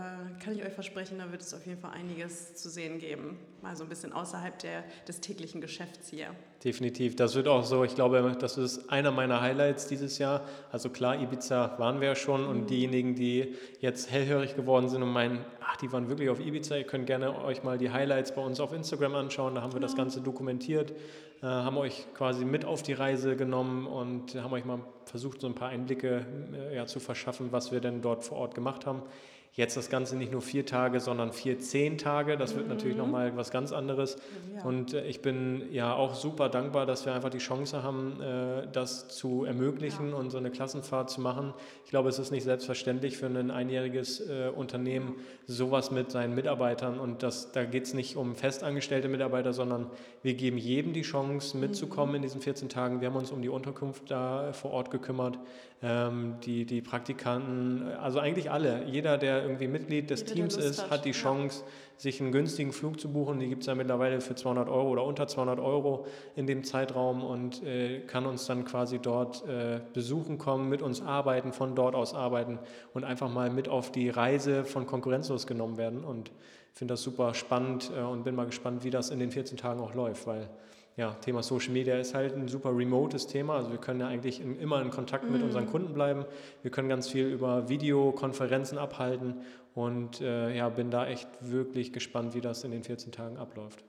kann 0.42 0.54
ich 0.54 0.64
euch 0.64 0.72
versprechen, 0.72 1.18
da 1.18 1.32
wird 1.32 1.42
es 1.42 1.52
auf 1.52 1.66
jeden 1.66 1.80
Fall 1.80 1.90
einiges 1.90 2.54
zu 2.54 2.70
sehen 2.70 3.00
geben. 3.00 3.38
Mal 3.64 3.76
so 3.76 3.84
ein 3.84 3.88
bisschen 3.88 4.12
außerhalb 4.12 4.58
der, 4.58 4.84
des 5.08 5.22
täglichen 5.22 5.62
Geschäfts 5.62 6.10
hier. 6.10 6.26
Definitiv. 6.62 7.16
Das 7.16 7.34
wird 7.34 7.48
auch 7.48 7.64
so, 7.64 7.82
ich 7.82 7.94
glaube, 7.94 8.36
das 8.38 8.58
ist 8.58 8.90
einer 8.90 9.10
meiner 9.10 9.40
Highlights 9.40 9.86
dieses 9.86 10.18
Jahr. 10.18 10.42
Also 10.70 10.90
klar, 10.90 11.18
Ibiza 11.18 11.78
waren 11.78 11.98
wir 12.02 12.08
ja 12.08 12.14
schon 12.14 12.44
und 12.44 12.68
diejenigen, 12.68 13.14
die 13.14 13.54
jetzt 13.80 14.10
hellhörig 14.10 14.54
geworden 14.54 14.90
sind 14.90 15.02
und 15.02 15.10
meinen, 15.10 15.42
ach, 15.62 15.78
die 15.78 15.90
waren 15.92 16.10
wirklich 16.10 16.28
auf 16.28 16.40
Ibiza, 16.40 16.76
ihr 16.76 16.84
könnt 16.84 17.06
gerne 17.06 17.42
euch 17.42 17.62
mal 17.62 17.78
die 17.78 17.90
Highlights 17.90 18.34
bei 18.34 18.42
uns 18.42 18.60
auf 18.60 18.74
Instagram 18.74 19.14
anschauen. 19.14 19.54
Da 19.54 19.62
haben 19.62 19.72
wir 19.72 19.80
das 19.80 19.96
Ganze 19.96 20.20
dokumentiert, 20.20 20.92
äh, 21.40 21.46
haben 21.46 21.78
euch 21.78 22.04
quasi 22.12 22.44
mit 22.44 22.66
auf 22.66 22.82
die 22.82 22.92
Reise 22.92 23.34
genommen 23.34 23.86
und 23.86 24.34
haben 24.34 24.52
euch 24.52 24.66
mal 24.66 24.80
versucht, 25.06 25.40
so 25.40 25.46
ein 25.46 25.54
paar 25.54 25.70
Einblicke 25.70 26.26
äh, 26.52 26.76
ja, 26.76 26.84
zu 26.84 27.00
verschaffen, 27.00 27.50
was 27.50 27.72
wir 27.72 27.80
denn 27.80 28.02
dort 28.02 28.24
vor 28.24 28.36
Ort 28.36 28.54
gemacht 28.54 28.84
haben. 28.84 29.00
Jetzt 29.56 29.76
das 29.76 29.88
Ganze 29.88 30.16
nicht 30.16 30.32
nur 30.32 30.42
vier 30.42 30.66
Tage, 30.66 30.98
sondern 30.98 31.32
vier, 31.32 31.60
zehn 31.60 31.96
Tage. 31.96 32.36
Das 32.36 32.56
wird 32.56 32.68
natürlich 32.68 32.96
nochmal 32.96 33.36
was 33.36 33.52
ganz 33.52 33.70
anderes. 33.70 34.16
Ja. 34.52 34.64
Und 34.64 34.94
äh, 34.94 35.06
ich 35.06 35.22
bin 35.22 35.62
ja 35.70 35.94
auch 35.94 36.14
super 36.16 36.48
dankbar, 36.48 36.86
dass 36.86 37.06
wir 37.06 37.14
einfach 37.14 37.30
die 37.30 37.38
Chance 37.38 37.84
haben, 37.84 38.20
äh, 38.20 38.66
das 38.72 39.06
zu 39.06 39.44
ermöglichen 39.44 40.12
und 40.12 40.30
so 40.30 40.38
eine 40.38 40.50
Klassenfahrt 40.50 41.08
zu 41.08 41.20
machen. 41.20 41.54
Ich 41.84 41.90
glaube, 41.90 42.08
es 42.08 42.18
ist 42.18 42.32
nicht 42.32 42.42
selbstverständlich 42.42 43.16
für 43.16 43.26
ein 43.26 43.52
einjähriges 43.52 44.28
äh, 44.28 44.48
Unternehmen, 44.48 45.14
sowas 45.46 45.92
mit 45.92 46.10
seinen 46.10 46.34
Mitarbeitern. 46.34 46.98
Und 46.98 47.22
das, 47.22 47.52
da 47.52 47.62
geht 47.62 47.84
es 47.84 47.94
nicht 47.94 48.16
um 48.16 48.34
festangestellte 48.34 49.06
Mitarbeiter, 49.06 49.52
sondern 49.52 49.86
wir 50.24 50.34
geben 50.34 50.58
jedem 50.58 50.92
die 50.92 51.02
Chance, 51.02 51.56
mitzukommen 51.56 52.16
in 52.16 52.22
diesen 52.22 52.40
14 52.40 52.68
Tagen. 52.68 53.00
Wir 53.00 53.06
haben 53.06 53.16
uns 53.16 53.30
um 53.30 53.40
die 53.40 53.50
Unterkunft 53.50 54.10
da 54.10 54.52
vor 54.52 54.72
Ort 54.72 54.90
gekümmert. 54.90 55.38
Ähm, 55.82 56.36
die, 56.44 56.64
die 56.64 56.80
Praktikanten, 56.80 57.82
also 58.00 58.18
eigentlich 58.18 58.50
alle, 58.50 58.84
jeder, 58.86 59.18
der 59.18 59.43
irgendwie 59.44 59.68
Mitglied 59.68 60.10
des 60.10 60.24
Teams 60.24 60.56
ist, 60.56 60.82
hat, 60.82 60.90
hat 60.90 61.04
die 61.04 61.10
ja. 61.10 61.14
Chance, 61.14 61.62
sich 61.96 62.20
einen 62.20 62.32
günstigen 62.32 62.72
Flug 62.72 62.98
zu 62.98 63.12
buchen. 63.12 63.38
Die 63.38 63.48
gibt 63.48 63.62
es 63.62 63.66
ja 63.66 63.74
mittlerweile 63.74 64.20
für 64.20 64.34
200 64.34 64.68
Euro 64.68 64.88
oder 64.90 65.04
unter 65.04 65.26
200 65.26 65.60
Euro 65.60 66.06
in 66.34 66.46
dem 66.46 66.64
Zeitraum 66.64 67.22
und 67.22 67.62
äh, 67.62 68.00
kann 68.00 68.26
uns 68.26 68.46
dann 68.46 68.64
quasi 68.64 68.98
dort 68.98 69.46
äh, 69.46 69.80
besuchen 69.92 70.38
kommen, 70.38 70.68
mit 70.68 70.82
uns 70.82 71.00
arbeiten, 71.00 71.52
von 71.52 71.76
dort 71.76 71.94
aus 71.94 72.14
arbeiten 72.14 72.58
und 72.92 73.04
einfach 73.04 73.30
mal 73.30 73.50
mit 73.50 73.68
auf 73.68 73.92
die 73.92 74.10
Reise 74.10 74.64
von 74.64 74.86
Konkurrenzlos 74.86 75.46
genommen 75.46 75.76
werden. 75.76 76.04
Und 76.04 76.32
finde 76.72 76.94
das 76.94 77.02
super 77.02 77.34
spannend 77.34 77.90
äh, 77.96 78.00
und 78.02 78.24
bin 78.24 78.34
mal 78.34 78.46
gespannt, 78.46 78.84
wie 78.84 78.90
das 78.90 79.10
in 79.10 79.20
den 79.20 79.30
14 79.30 79.56
Tagen 79.56 79.80
auch 79.80 79.94
läuft, 79.94 80.26
weil 80.26 80.48
ja, 80.96 81.12
Thema 81.14 81.42
Social 81.42 81.72
Media 81.72 81.98
ist 81.98 82.14
halt 82.14 82.34
ein 82.34 82.46
super 82.46 82.76
remotes 82.76 83.26
Thema. 83.26 83.56
Also 83.56 83.70
wir 83.70 83.78
können 83.78 84.00
ja 84.00 84.06
eigentlich 84.06 84.40
in, 84.40 84.58
immer 84.60 84.80
in 84.80 84.90
Kontakt 84.90 85.28
mit 85.28 85.42
unseren 85.42 85.66
Kunden 85.66 85.92
bleiben. 85.92 86.24
Wir 86.62 86.70
können 86.70 86.88
ganz 86.88 87.08
viel 87.08 87.26
über 87.26 87.68
Videokonferenzen 87.68 88.78
abhalten 88.78 89.40
und 89.74 90.20
äh, 90.20 90.56
ja, 90.56 90.68
bin 90.68 90.90
da 90.90 91.06
echt 91.06 91.28
wirklich 91.40 91.92
gespannt, 91.92 92.34
wie 92.34 92.40
das 92.40 92.62
in 92.62 92.70
den 92.70 92.84
14 92.84 93.10
Tagen 93.10 93.36
abläuft. 93.38 93.84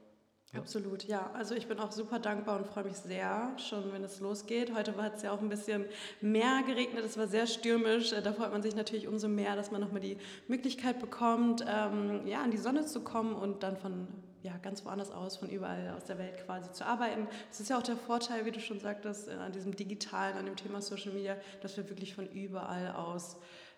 Ja. 0.51 0.61
Absolut, 0.61 1.03
ja. 1.03 1.29
Also 1.33 1.53
ich 1.53 1.67
bin 1.67 1.79
auch 1.79 1.91
super 1.91 2.17
dankbar 2.17 2.57
und 2.57 2.65
freue 2.65 2.85
mich 2.85 2.95
sehr, 2.95 3.51
schon 3.57 3.91
wenn 3.91 4.03
es 4.03 4.19
losgeht. 4.19 4.73
Heute 4.73 4.95
hat 4.97 5.17
es 5.17 5.21
ja 5.21 5.31
auch 5.31 5.41
ein 5.41 5.49
bisschen 5.49 5.85
mehr 6.21 6.63
geregnet, 6.65 7.03
es 7.05 7.17
war 7.17 7.27
sehr 7.27 7.45
stürmisch. 7.45 8.13
Äh, 8.13 8.21
Da 8.23 8.33
freut 8.33 8.51
man 8.51 8.63
sich 8.63 8.75
natürlich 8.75 9.07
umso 9.07 9.27
mehr, 9.27 9.55
dass 9.55 9.69
man 9.69 9.81
nochmal 9.81 10.01
die 10.01 10.17
Möglichkeit 10.47 10.99
bekommt, 10.99 11.63
ähm, 11.67 12.25
ja, 12.25 12.43
in 12.43 12.49
die 12.49 12.57
Sonne 12.57 12.85
zu 12.85 13.01
kommen 13.01 13.35
und 13.35 13.61
dann 13.61 13.77
von 13.77 14.07
ja, 14.45 14.53
ganz 14.61 14.85
woanders 14.85 15.09
aus, 15.09 15.37
von 15.37 15.49
überall 15.49 15.95
aus 15.97 16.05
der 16.05 16.19
Welt 16.19 16.37
quasi 16.45 16.71
zu 16.71 16.85
arbeiten. 16.85 17.27
Das 17.49 17.59
ist 17.59 17.69
ja 17.69 17.79
auch 17.79 17.83
der 17.83 17.97
Vorteil, 17.97 18.45
wie 18.45 18.51
du 18.51 18.59
schon 18.59 18.79
sagtest, 18.79 19.27
äh, 19.27 19.31
an 19.31 19.51
diesem 19.51 19.75
Digitalen, 19.75 20.37
an 20.37 20.45
dem 20.45 20.55
Thema 20.55 20.83
Social 20.83 21.13
Media, 21.13 21.35
dass 21.61 21.75
wir 21.77 21.89
wirklich 21.89 22.13
von 22.13 22.27
überall 22.27 22.91
aus 22.91 23.37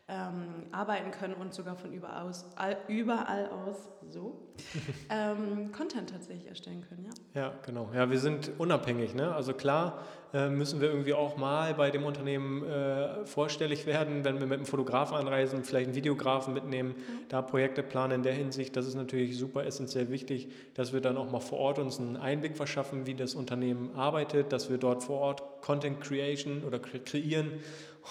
ähm, 0.09 0.67
arbeiten 0.71 1.11
können 1.11 1.33
und 1.33 1.53
sogar 1.53 1.75
von 1.75 1.91
überall 1.91 2.27
aus, 2.29 2.45
all, 2.55 2.77
überall 2.87 3.49
aus 3.49 3.89
so 4.09 4.39
ähm, 5.09 5.71
Content 5.73 6.09
tatsächlich 6.09 6.47
erstellen 6.47 6.85
können, 6.87 7.05
ja. 7.05 7.41
Ja, 7.41 7.53
genau. 7.65 7.89
Ja, 7.93 8.09
wir 8.09 8.19
sind 8.19 8.51
unabhängig. 8.57 9.15
Ne? 9.15 9.35
Also 9.35 9.53
klar 9.53 9.99
äh, 10.33 10.49
müssen 10.49 10.79
wir 10.79 10.89
irgendwie 10.89 11.13
auch 11.13 11.35
mal 11.35 11.73
bei 11.73 11.91
dem 11.91 12.05
Unternehmen 12.05 12.63
äh, 12.63 13.25
vorstellig 13.25 13.85
werden, 13.85 14.23
wenn 14.23 14.39
wir 14.39 14.47
mit 14.47 14.59
einem 14.59 14.65
Fotografen 14.65 15.17
anreisen, 15.17 15.65
vielleicht 15.65 15.87
einen 15.87 15.95
Videografen 15.95 16.53
mitnehmen, 16.53 16.95
da 17.27 17.41
Projekte 17.41 17.83
planen 17.83 18.13
in 18.13 18.23
der 18.23 18.33
Hinsicht. 18.33 18.77
Das 18.77 18.87
ist 18.87 18.95
natürlich 18.95 19.37
super 19.37 19.65
essentiell 19.65 20.09
wichtig, 20.09 20.49
dass 20.73 20.93
wir 20.93 21.01
dann 21.01 21.17
auch 21.17 21.29
mal 21.31 21.41
vor 21.41 21.59
Ort 21.59 21.79
uns 21.79 21.99
einen 21.99 22.15
Einblick 22.15 22.55
verschaffen, 22.55 23.07
wie 23.07 23.13
das 23.13 23.35
Unternehmen 23.35 23.93
arbeitet, 23.95 24.53
dass 24.53 24.69
wir 24.69 24.77
dort 24.77 25.03
vor 25.03 25.19
Ort 25.19 25.43
Content 25.67 26.00
Creation 26.01 26.63
oder 26.65 26.79
kre 26.79 27.00
kreieren. 27.00 27.51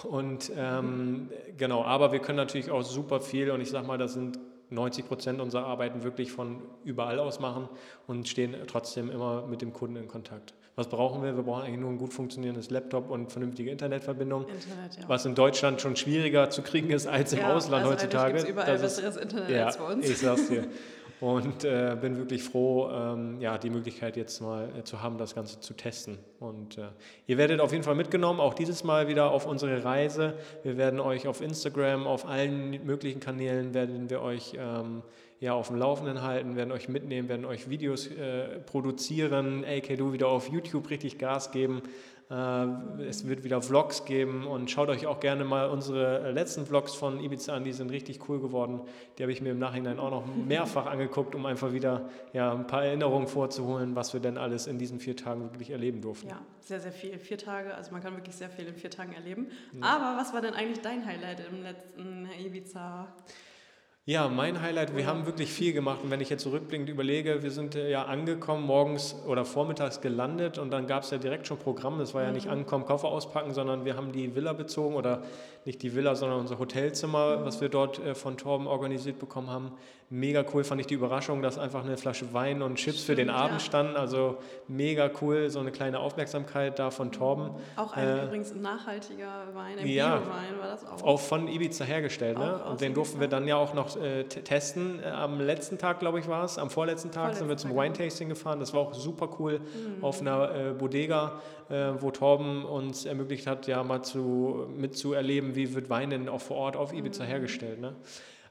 Und 0.03 0.51
ähm, 0.55 1.29
genau, 1.57 1.83
aber 1.83 2.11
wir 2.11 2.19
können 2.19 2.37
natürlich 2.37 2.69
auch 2.69 2.83
super 2.83 3.19
viel 3.19 3.49
und 3.49 3.61
ich 3.61 3.69
sag 3.71 3.87
mal, 3.87 3.97
das 3.97 4.13
sind 4.13 4.37
90 4.69 5.07
Prozent 5.07 5.41
unserer 5.41 5.65
Arbeiten 5.65 6.03
wirklich 6.03 6.31
von 6.31 6.61
überall 6.83 7.17
aus 7.19 7.39
machen 7.39 7.67
und 8.05 8.27
stehen 8.27 8.55
trotzdem 8.67 9.09
immer 9.09 9.47
mit 9.47 9.61
dem 9.63 9.73
Kunden 9.73 9.95
in 9.95 10.07
Kontakt. 10.07 10.53
Was 10.75 10.87
brauchen 10.87 11.23
wir? 11.23 11.35
Wir 11.35 11.41
brauchen 11.41 11.63
eigentlich 11.63 11.79
nur 11.79 11.89
ein 11.89 11.97
gut 11.97 12.13
funktionierendes 12.13 12.69
Laptop 12.69 13.09
und 13.09 13.31
vernünftige 13.31 13.71
Internetverbindung. 13.71 14.41
Internet, 14.43 14.97
ja. 14.99 15.03
Was 15.09 15.25
in 15.25 15.33
Deutschland 15.33 15.81
schon 15.81 15.95
schwieriger 15.95 16.51
zu 16.51 16.61
kriegen 16.61 16.91
ist 16.91 17.07
als 17.07 17.33
im 17.33 17.39
Ja, 17.39 17.55
Ausland 17.55 17.85
also 17.85 17.93
heutzutage. 17.95 18.43
überall 18.47 18.67
Das 18.73 18.83
ist- 18.83 18.97
besseres 18.97 19.17
Internet 19.17 19.49
ja, 19.49 19.65
als 19.65 19.77
bei 19.77 19.93
uns. 19.93 20.07
Ich 20.07 20.17
sag's 20.19 20.47
dir. 20.49 20.67
Und 21.19 21.63
äh, 21.63 21.97
bin 21.99 22.15
wirklich 22.17 22.43
froh, 22.43 22.89
ähm, 22.91 23.41
ja, 23.41 23.57
die 23.57 23.71
Möglichkeit 23.71 24.17
jetzt 24.17 24.39
mal 24.39 24.69
äh, 24.77 24.83
zu 24.83 25.01
haben, 25.01 25.17
das 25.17 25.33
Ganze 25.33 25.59
zu 25.59 25.73
testen. 25.73 26.19
Und 26.39 26.77
äh, 26.77 26.89
ihr 27.25 27.39
werdet 27.39 27.59
auf 27.59 27.71
jeden 27.71 27.83
Fall 27.83 27.95
mitgenommen, 27.95 28.39
auch 28.39 28.53
dieses 28.53 28.83
Mal 28.83 29.07
wieder 29.07 29.31
auf 29.31 29.47
unsere 29.47 29.83
Reise. 29.83 30.35
Wir 30.61 30.77
werden 30.77 30.99
euch 30.99 31.27
auf 31.27 31.41
Instagram, 31.41 32.05
auf 32.05 32.27
allen 32.27 32.85
möglichen 32.85 33.19
Kanälen 33.19 33.73
werden 33.73 34.11
wir 34.11 34.21
euch 34.21 34.53
ähm, 34.59 35.01
ja, 35.39 35.53
auf 35.53 35.67
dem 35.67 35.77
Laufenden 35.77 36.21
halten, 36.21 36.55
werden 36.55 36.71
euch 36.71 36.87
mitnehmen, 36.87 37.29
werden 37.29 37.45
euch 37.45 37.69
Videos 37.69 38.07
äh, 38.07 38.59
produzieren, 38.59 39.65
AK 39.65 39.97
Du 39.97 40.13
wieder 40.13 40.27
auf 40.27 40.49
YouTube 40.49 40.89
richtig 40.91 41.17
Gas 41.17 41.51
geben. 41.51 41.81
Äh, 42.29 43.03
Es 43.07 43.27
wird 43.27 43.43
wieder 43.43 43.61
Vlogs 43.61 44.05
geben 44.05 44.45
und 44.47 44.69
schaut 44.69 44.89
euch 44.89 45.05
auch 45.05 45.19
gerne 45.19 45.45
mal 45.45 45.69
unsere 45.69 46.31
letzten 46.31 46.65
Vlogs 46.65 46.93
von 46.93 47.19
Ibiza 47.19 47.55
an, 47.55 47.63
die 47.63 47.71
sind 47.71 47.89
richtig 47.89 48.27
cool 48.27 48.39
geworden. 48.41 48.81
Die 49.17 49.23
habe 49.23 49.31
ich 49.31 49.41
mir 49.41 49.51
im 49.51 49.59
Nachhinein 49.59 49.99
auch 49.99 50.11
noch 50.11 50.25
mehrfach 50.25 50.87
angeguckt, 50.87 51.35
um 51.35 51.45
einfach 51.45 51.71
wieder 51.71 52.09
ja, 52.33 52.53
ein 52.53 52.67
paar 52.67 52.83
Erinnerungen 52.83 53.27
vorzuholen, 53.27 53.95
was 53.95 54.13
wir 54.13 54.19
denn 54.19 54.37
alles 54.37 54.67
in 54.67 54.77
diesen 54.77 54.99
vier 54.99 55.15
Tagen 55.15 55.43
wirklich 55.53 55.69
erleben 55.69 56.01
durften. 56.01 56.27
Ja, 56.27 56.41
sehr, 56.59 56.79
sehr 56.79 56.91
viel. 56.91 57.17
Vier 57.17 57.37
Tage, 57.37 57.73
also 57.73 57.91
man 57.91 58.01
kann 58.01 58.13
wirklich 58.15 58.35
sehr 58.35 58.49
viel 58.49 58.67
in 58.67 58.75
vier 58.75 58.89
Tagen 58.91 59.13
erleben. 59.13 59.47
Aber 59.81 60.19
was 60.19 60.33
war 60.33 60.41
denn 60.41 60.53
eigentlich 60.53 60.81
dein 60.81 61.05
Highlight 61.05 61.41
im 61.49 61.63
letzten 61.63 62.27
Ibiza? 62.45 63.07
Ja, 64.09 64.29
mein 64.29 64.61
Highlight, 64.61 64.95
wir 64.95 65.05
haben 65.05 65.25
wirklich 65.25 65.51
viel 65.51 65.73
gemacht. 65.73 65.99
Und 66.01 66.09
wenn 66.11 66.21
ich 66.21 66.29
jetzt 66.29 66.43
zurückblickend 66.43 66.87
überlege, 66.87 67.43
wir 67.43 67.51
sind 67.51 67.75
äh, 67.75 67.91
ja 67.91 68.03
angekommen, 68.03 68.65
morgens 68.65 69.13
oder 69.27 69.43
vormittags 69.43 69.99
gelandet. 69.99 70.57
Und 70.57 70.71
dann 70.71 70.87
gab 70.87 71.03
es 71.03 71.09
ja 71.09 71.17
direkt 71.17 71.45
schon 71.45 71.57
Programm, 71.57 71.99
das 71.99 72.13
war 72.13 72.23
ja 72.23 72.31
nicht 72.31 72.47
ankommen, 72.47 72.85
Koffer 72.85 73.09
auspacken, 73.09 73.53
sondern 73.53 73.83
wir 73.83 73.97
haben 73.97 74.13
die 74.13 74.33
Villa 74.33 74.53
bezogen 74.53 74.95
oder 74.95 75.23
nicht 75.67 75.83
die 75.83 75.93
Villa, 75.93 76.15
sondern 76.15 76.39
unser 76.39 76.57
Hotelzimmer, 76.57 77.45
was 77.45 77.61
wir 77.61 77.69
dort 77.69 77.99
äh, 77.99 78.15
von 78.15 78.37
Torben 78.37 78.65
organisiert 78.65 79.19
bekommen 79.19 79.49
haben. 79.51 79.73
Mega 80.09 80.45
cool 80.53 80.63
fand 80.63 80.79
ich 80.79 80.87
die 80.87 80.93
Überraschung, 80.93 81.41
dass 81.41 81.57
einfach 81.59 81.83
eine 81.83 81.97
Flasche 81.97 82.33
Wein 82.33 82.61
und 82.61 82.75
Chips 82.75 83.03
für 83.03 83.13
den 83.15 83.27
Stimmt, 83.27 83.37
Abend 83.41 83.59
ja. 83.61 83.65
standen, 83.65 83.95
also 83.97 84.37
mega 84.69 85.11
cool, 85.21 85.49
so 85.49 85.59
eine 85.59 85.71
kleine 85.73 85.99
Aufmerksamkeit 85.99 86.79
da 86.79 86.91
von 86.91 87.11
Torben. 87.11 87.49
Auch 87.75 87.91
ein 87.91 88.07
Äh, 88.07 88.23
übrigens 88.23 88.55
nachhaltiger 88.55 89.43
Wein, 89.53 89.77
ein 89.79 89.85
ja. 89.85 90.15
Bio-Wein 90.15 90.59
war 90.61 90.67
das 90.69 90.85
auch. 90.85 91.03
Auch 91.03 91.19
von 91.19 91.49
Ibiza 91.49 91.83
hergestellt, 91.83 92.37
ne? 92.37 92.63
Und 92.63 92.79
den 92.79 92.93
durften 92.93 93.19
wir 93.19 93.27
dann 93.27 93.45
ja 93.49 93.57
auch 93.57 93.73
noch 93.73 93.97
äh, 93.97 94.23
testen. 94.23 95.01
Äh, 95.03 95.07
am 95.09 95.41
letzten 95.41 95.77
Tag, 95.77 95.99
glaube 95.99 96.19
ich, 96.21 96.27
war 96.29 96.45
es. 96.45 96.57
Am 96.57 96.69
vorletzten 96.69 97.11
Tag 97.11 97.33
sind 97.33 97.41
wir 97.49 97.57
Vorletzten 97.57 97.67
zum 97.67 97.75
Tag, 97.75 97.83
Wine-Tasting 97.85 98.29
gefahren. 98.29 98.61
Das 98.61 98.73
war 98.73 98.79
auch 98.79 98.93
super 98.93 99.27
cool 99.39 99.59
Mhm. 99.59 100.03
auf 100.05 100.21
einer 100.21 100.55
äh, 100.55 100.71
Bodega, 100.71 101.33
wo 101.99 102.11
Torben 102.11 102.65
uns 102.65 103.05
ermöglicht 103.05 103.47
hat, 103.47 103.67
ja 103.67 103.83
mal 103.83 104.01
zu, 104.03 104.67
mitzuerleben, 104.75 105.55
wie 105.55 105.73
wird 105.73 105.89
Wein 105.89 106.09
denn 106.09 106.29
auch 106.29 106.41
vor 106.41 106.57
Ort 106.57 106.75
auf 106.77 106.93
Ibiza 106.93 107.23
Mhm. 107.23 107.27
hergestellt. 107.27 107.81
Ne? 107.81 107.95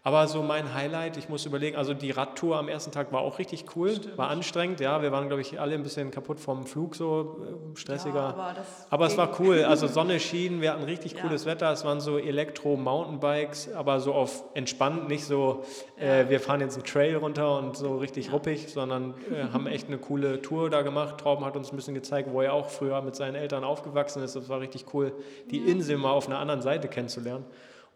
Aber 0.07 0.29
so 0.29 0.41
mein 0.41 0.73
Highlight, 0.73 1.17
ich 1.17 1.29
muss 1.29 1.47
überlegen, 1.47 1.77
also 1.77 1.93
die 1.93 2.13
Radtour 2.13 2.59
am 2.59 2.69
ersten 2.69 2.93
Tag 2.93 3.13
war 3.13 3.23
auch 3.23 3.41
richtig 3.41 3.65
cool, 3.75 3.93
war 4.15 4.29
anstrengend, 4.31 4.79
ja, 4.79 5.03
wir 5.03 5.11
waren, 5.11 5.27
glaube 5.27 5.41
ich, 5.41 5.59
alle 5.59 5.75
ein 5.75 5.83
bisschen 5.83 6.13
kaputt 6.13 6.39
vom 6.39 6.65
Flug, 6.65 6.95
so 6.95 7.41
äh, 7.75 7.77
stressiger. 7.77 8.15
Ja, 8.15 8.29
aber 8.29 8.55
Aber 8.89 9.07
es 9.07 9.17
war 9.19 9.41
cool, 9.41 9.65
also 9.65 9.87
Sonne 9.89 10.21
schien, 10.21 10.61
wir 10.61 10.73
hatten 10.73 10.85
richtig 10.85 11.15
Ja. 11.15 11.23
cooles 11.23 11.45
Wetter, 11.45 11.73
es 11.73 11.85
waren 11.85 11.99
so 12.01 12.19
Elektro-Mountainbikes, 12.19 13.73
aber 13.75 13.99
so 13.99 14.15
auf 14.15 14.45
entspannt, 14.55 15.09
nicht 15.09 15.25
so, 15.25 15.65
äh, 15.97 16.29
wir 16.29 16.39
fahren 16.39 16.61
jetzt 16.61 16.77
einen 16.77 16.85
Trail 16.85 17.17
runter 17.17 17.59
und 17.59 17.77
so 17.77 17.97
richtig 17.97 18.27
Ja. 18.27 18.33
ruppig, 18.33 18.69
sondern 18.73 19.15
äh, 19.35 19.53
haben 19.53 19.67
echt 19.67 19.89
eine 19.89 19.99
coole 19.99 20.41
Tour 20.41 20.71
da 20.71 20.83
gemacht. 20.83 21.19
Torben 21.19 21.45
hat 21.45 21.57
uns 21.57 21.73
ein 21.73 21.77
bisschen 21.77 21.95
gezeigt, 21.95 22.29
wo 22.31 22.43
er 22.43 22.53
auch 22.53 22.69
früher 22.69 23.03
mit 23.03 23.17
seinen 23.17 23.35
Eltern 23.35 23.65
aufgewachsen 23.65 24.23
ist. 24.23 24.37
Das 24.37 24.49
war 24.49 24.61
richtig 24.61 24.87
cool, 24.95 25.13
die 25.51 25.59
Insel 25.69 25.97
mal 25.97 26.13
auf 26.13 26.29
einer 26.29 26.39
anderen 26.39 26.63
Seite 26.63 26.87
kennenzulernen. 26.87 27.45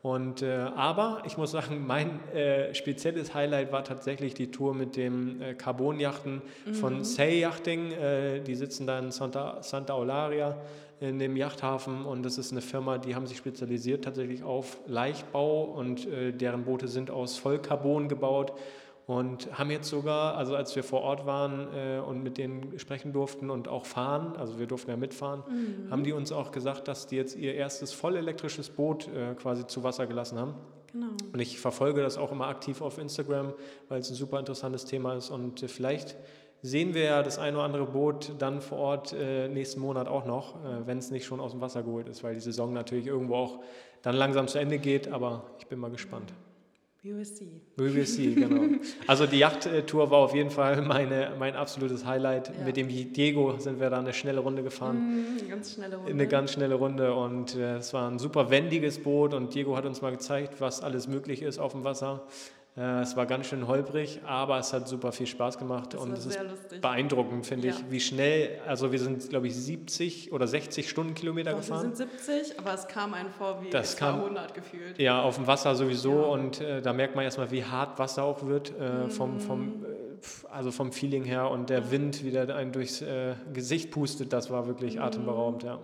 Und, 0.02 0.40
äh, 0.40 0.50
aber 0.50 1.22
ich 1.26 1.36
muss 1.36 1.50
sagen, 1.50 1.86
mein 1.86 2.26
äh, 2.30 2.74
spezielles 2.74 3.34
Highlight 3.34 3.70
war 3.70 3.84
tatsächlich 3.84 4.32
die 4.32 4.50
Tour 4.50 4.74
mit 4.74 4.96
dem 4.96 5.42
äh, 5.42 5.54
Carbon-Yachten 5.54 6.40
von 6.72 7.04
Say 7.04 7.40
Yachting. 7.40 7.92
Äh, 7.92 8.40
die 8.40 8.54
sitzen 8.54 8.86
da 8.86 8.98
in 8.98 9.10
Santa, 9.10 9.62
Santa 9.62 9.94
Eularia 9.94 10.56
in 11.00 11.18
dem 11.18 11.36
Yachthafen 11.36 12.04
und 12.04 12.22
das 12.22 12.36
ist 12.36 12.52
eine 12.52 12.60
Firma, 12.60 12.98
die 12.98 13.14
haben 13.14 13.26
sich 13.26 13.38
spezialisiert 13.38 14.04
tatsächlich 14.04 14.42
auf 14.42 14.76
Leichtbau 14.86 15.64
und 15.64 16.06
äh, 16.06 16.32
deren 16.32 16.64
Boote 16.64 16.88
sind 16.88 17.10
aus 17.10 17.38
Vollcarbon 17.38 18.08
gebaut 18.08 18.52
und 19.10 19.58
haben 19.58 19.72
jetzt 19.72 19.88
sogar, 19.88 20.36
also 20.36 20.54
als 20.54 20.76
wir 20.76 20.84
vor 20.84 21.00
Ort 21.00 21.26
waren 21.26 21.66
äh, 21.74 21.98
und 21.98 22.22
mit 22.22 22.38
denen 22.38 22.78
sprechen 22.78 23.12
durften 23.12 23.50
und 23.50 23.66
auch 23.66 23.84
fahren, 23.84 24.36
also 24.36 24.60
wir 24.60 24.68
durften 24.68 24.88
ja 24.88 24.96
mitfahren, 24.96 25.42
haben 25.90 26.04
die 26.04 26.12
uns 26.12 26.30
auch 26.30 26.52
gesagt, 26.52 26.86
dass 26.86 27.08
die 27.08 27.16
jetzt 27.16 27.34
ihr 27.34 27.54
erstes 27.54 27.92
vollelektrisches 27.92 28.70
Boot 28.70 29.08
äh, 29.08 29.34
quasi 29.34 29.66
zu 29.66 29.82
Wasser 29.82 30.06
gelassen 30.06 30.38
haben. 30.38 30.54
Genau. 30.92 31.08
Und 31.32 31.40
ich 31.40 31.58
verfolge 31.58 32.02
das 32.02 32.18
auch 32.18 32.30
immer 32.30 32.46
aktiv 32.46 32.80
auf 32.82 32.98
Instagram, 32.98 33.52
weil 33.88 33.98
es 33.98 34.10
ein 34.10 34.14
super 34.14 34.38
interessantes 34.38 34.84
Thema 34.84 35.14
ist. 35.14 35.30
Und 35.30 35.60
äh, 35.60 35.66
vielleicht 35.66 36.16
sehen 36.62 36.94
wir 36.94 37.02
ja 37.02 37.22
das 37.24 37.40
ein 37.40 37.56
oder 37.56 37.64
andere 37.64 37.86
Boot 37.86 38.34
dann 38.38 38.60
vor 38.60 38.78
Ort 38.78 39.12
äh, 39.12 39.48
nächsten 39.48 39.80
Monat 39.80 40.06
auch 40.06 40.24
noch, 40.24 40.54
äh, 40.64 40.86
wenn 40.86 40.98
es 40.98 41.10
nicht 41.10 41.24
schon 41.24 41.40
aus 41.40 41.50
dem 41.50 41.60
Wasser 41.60 41.82
geholt 41.82 42.08
ist, 42.08 42.22
weil 42.22 42.34
die 42.34 42.40
Saison 42.40 42.72
natürlich 42.72 43.08
irgendwo 43.08 43.34
auch 43.34 43.58
dann 44.02 44.14
langsam 44.14 44.46
zu 44.46 44.58
Ende 44.58 44.78
geht. 44.78 45.08
Aber 45.08 45.50
ich 45.58 45.66
bin 45.66 45.80
mal 45.80 45.90
gespannt. 45.90 46.32
USC. 47.02 47.62
We 47.76 47.94
will 47.94 48.06
see, 48.06 48.34
genau. 48.34 48.78
Also 49.06 49.24
die 49.24 49.38
Yachttour 49.38 50.10
war 50.10 50.18
auf 50.18 50.34
jeden 50.34 50.50
Fall 50.50 50.82
meine, 50.82 51.32
mein 51.38 51.56
absolutes 51.56 52.04
Highlight. 52.04 52.48
Ja. 52.48 52.64
Mit 52.66 52.76
dem 52.76 52.88
Diego 52.88 53.56
sind 53.58 53.80
wir 53.80 53.88
da 53.88 54.00
eine 54.00 54.12
schnelle 54.12 54.40
Runde 54.40 54.62
gefahren. 54.62 55.38
Mhm, 55.38 55.48
ganz 55.48 55.72
schnelle 55.72 55.96
Runde. 55.96 56.12
Eine 56.12 56.28
ganz 56.28 56.52
schnelle 56.52 56.74
Runde 56.74 57.14
und 57.14 57.56
äh, 57.56 57.76
es 57.76 57.94
war 57.94 58.10
ein 58.10 58.18
super 58.18 58.50
wendiges 58.50 58.98
Boot 59.02 59.32
und 59.32 59.54
Diego 59.54 59.76
hat 59.78 59.86
uns 59.86 60.02
mal 60.02 60.10
gezeigt, 60.10 60.60
was 60.60 60.82
alles 60.82 61.08
möglich 61.08 61.40
ist 61.40 61.58
auf 61.58 61.72
dem 61.72 61.84
Wasser. 61.84 62.26
Äh, 62.80 63.00
es 63.02 63.14
war 63.14 63.26
ganz 63.26 63.46
schön 63.46 63.68
holprig, 63.68 64.20
aber 64.26 64.58
es 64.58 64.72
hat 64.72 64.88
super 64.88 65.12
viel 65.12 65.26
Spaß 65.26 65.58
gemacht 65.58 65.92
Das 65.92 66.00
und 66.00 66.12
es 66.14 66.24
ist 66.24 66.40
lustig. 66.42 66.80
beeindruckend, 66.80 67.44
finde 67.44 67.68
Ja. 67.68 67.74
ich, 67.74 67.90
wie 67.90 68.00
schnell, 68.00 68.58
also 68.66 68.90
wir 68.90 68.98
sind, 68.98 69.28
glaube 69.28 69.48
ich, 69.48 69.54
70 69.54 70.32
oder 70.32 70.46
60 70.46 70.88
Stundenkilometer 70.88 71.50
Doch, 71.50 71.58
wir 71.58 71.62
gefahren. 71.62 71.94
sind 71.94 72.10
70, 72.10 72.58
aber 72.58 72.72
es 72.72 72.88
kam 72.88 73.12
einem 73.12 73.28
vor 73.30 73.60
wie 73.62 73.68
Das 73.68 73.96
kam- 73.98 74.20
war 74.20 74.24
100 74.24 74.54
gefühlt. 74.54 74.98
Ja, 74.98 75.20
auf 75.22 75.34
dem 75.36 75.46
Wasser 75.46 75.74
sowieso 75.74 76.12
Ja. 76.22 76.26
und 76.28 76.60
äh, 76.62 76.80
da 76.80 76.94
merkt 76.94 77.16
man 77.16 77.24
erstmal, 77.24 77.50
wie 77.50 77.64
hart 77.64 77.98
Wasser 77.98 78.24
auch 78.24 78.46
wird, 78.46 78.72
äh, 78.80 79.10
vom, 79.10 79.40
vom, 79.40 79.60
Mhm. 79.80 79.84
äh, 79.84 80.46
also 80.50 80.70
vom 80.70 80.92
Feeling 80.92 81.24
her 81.24 81.50
und 81.50 81.68
der 81.68 81.90
Wind, 81.90 82.24
wie 82.24 82.30
der 82.30 82.54
einen 82.56 82.72
durchs 82.72 83.02
äh, 83.02 83.34
Gesicht 83.52 83.90
pustet, 83.90 84.32
das 84.32 84.50
war 84.50 84.66
wirklich 84.66 84.96
Mhm. 84.96 85.02
atemberaubend, 85.02 85.64
ja. 85.64 85.78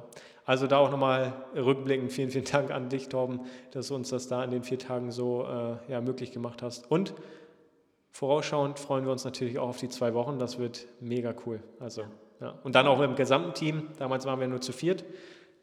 Also 0.46 0.66
da 0.66 0.78
auch 0.78 0.90
nochmal 0.90 1.34
rückblickend 1.54 2.12
vielen, 2.12 2.30
vielen 2.30 2.44
Dank 2.44 2.70
an 2.70 2.88
dich, 2.88 3.08
Torben, 3.08 3.40
dass 3.72 3.88
du 3.88 3.94
uns 3.94 4.08
das 4.08 4.28
da 4.28 4.42
in 4.44 4.50
den 4.50 4.62
vier 4.62 4.78
Tagen 4.78 5.10
so 5.10 5.44
äh, 5.44 5.92
ja, 5.92 6.00
möglich 6.00 6.32
gemacht 6.32 6.62
hast. 6.62 6.90
Und 6.90 7.12
vorausschauend 8.12 8.78
freuen 8.78 9.04
wir 9.04 9.12
uns 9.12 9.24
natürlich 9.24 9.58
auch 9.58 9.68
auf 9.68 9.78
die 9.78 9.88
zwei 9.88 10.14
Wochen, 10.14 10.38
das 10.38 10.58
wird 10.58 10.86
mega 11.00 11.34
cool. 11.44 11.60
Also, 11.80 12.04
ja. 12.40 12.54
Und 12.62 12.74
dann 12.74 12.86
auch 12.86 13.00
im 13.00 13.16
gesamten 13.16 13.52
Team, 13.54 13.88
damals 13.98 14.24
waren 14.24 14.40
wir 14.40 14.48
nur 14.48 14.60
zu 14.60 14.72
viert, 14.72 15.04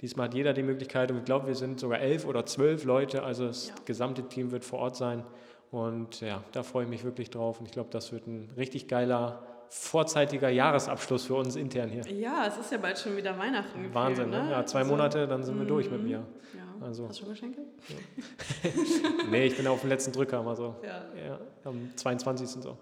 Diesmal 0.03 0.27
hat 0.27 0.33
jeder 0.33 0.51
die 0.51 0.63
Möglichkeit 0.63 1.11
und 1.11 1.19
ich 1.19 1.23
glaube, 1.23 1.47
wir 1.47 1.55
sind 1.55 1.79
sogar 1.79 2.01
elf 2.01 2.25
oder 2.25 2.45
zwölf 2.45 2.83
Leute, 2.83 3.23
also 3.23 3.47
das 3.47 3.69
Ja. 3.69 3.75
gesamte 3.85 4.27
Team 4.27 4.51
wird 4.51 4.65
vor 4.65 4.79
Ort 4.79 4.97
sein. 4.97 5.23
Und 5.71 6.19
ja, 6.19 6.43
da 6.51 6.61
freue 6.61 6.83
ich 6.83 6.89
mich 6.89 7.05
wirklich 7.05 7.29
drauf 7.29 7.61
und 7.61 7.67
ich 7.67 7.71
glaube, 7.71 7.87
das 7.89 8.11
wird 8.11 8.27
ein 8.27 8.49
richtig 8.57 8.89
geiler, 8.89 9.43
vorzeitiger 9.75 10.49
Jahresabschluss 10.49 11.25
für 11.25 11.35
uns 11.35 11.55
intern 11.55 11.89
hier. 11.89 12.05
Ja, 12.11 12.45
es 12.47 12.57
ist 12.57 12.71
ja 12.71 12.77
bald 12.77 12.97
schon 12.99 13.17
wieder 13.17 13.37
Weihnachten. 13.37 13.73
gefühlt, 13.79 13.93
Wahnsinn, 13.95 14.29
ne? 14.29 14.47
Ja, 14.51 14.65
zwei 14.65 14.79
Also, 14.79 14.91
Monate, 14.91 15.27
dann 15.27 15.43
sind 15.43 15.57
wir 15.57 15.65
durch 15.65 15.89
mit 15.89 16.03
mir. 16.03 16.23
Ja. 16.55 16.85
Also- 16.85 17.07
Hast 17.07 17.19
du 17.21 17.23
schon 17.25 17.33
Geschenke? 17.33 17.61
Nee, 19.31 19.45
ich 19.47 19.57
bin 19.57 19.65
auf 19.67 19.81
dem 19.81 19.89
letzten 19.89 20.11
Drücker 20.11 20.41
mal 20.43 20.55
so. 20.55 20.75
Ja. 20.83 21.03
Ja, 21.27 21.39
am 21.63 21.89
22. 21.95 22.47
so. 22.61 22.77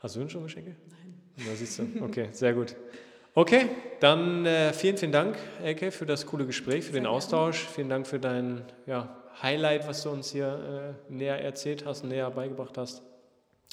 Hast 0.00 0.16
du 0.16 0.20
denn 0.20 0.30
schon 0.30 0.42
Geschenke? 0.42 0.76
Nein. 0.88 1.20
Na, 1.36 1.54
siehst 1.54 1.78
du. 1.78 1.86
Okay, 2.02 2.28
sehr 2.32 2.54
gut. 2.54 2.74
Okay, 3.34 3.68
dann 4.00 4.44
äh, 4.46 4.72
vielen, 4.72 4.96
vielen 4.96 5.12
Dank, 5.12 5.36
Elke, 5.62 5.90
für 5.92 6.06
das 6.06 6.26
coole 6.26 6.46
Gespräch, 6.46 6.84
für 6.84 6.92
den 6.92 7.02
gerne. 7.04 7.10
Austausch. 7.16 7.66
Vielen 7.74 7.88
Dank 7.90 8.06
für 8.06 8.18
dein 8.18 8.62
ja, 8.86 9.16
Highlight, 9.42 9.86
was 9.86 10.02
du 10.02 10.10
uns 10.10 10.32
hier 10.32 10.96
äh, 11.08 11.12
näher 11.12 11.40
erzählt 11.42 11.84
hast, 11.86 12.04
näher 12.04 12.30
beigebracht 12.30 12.76
hast. 12.78 13.02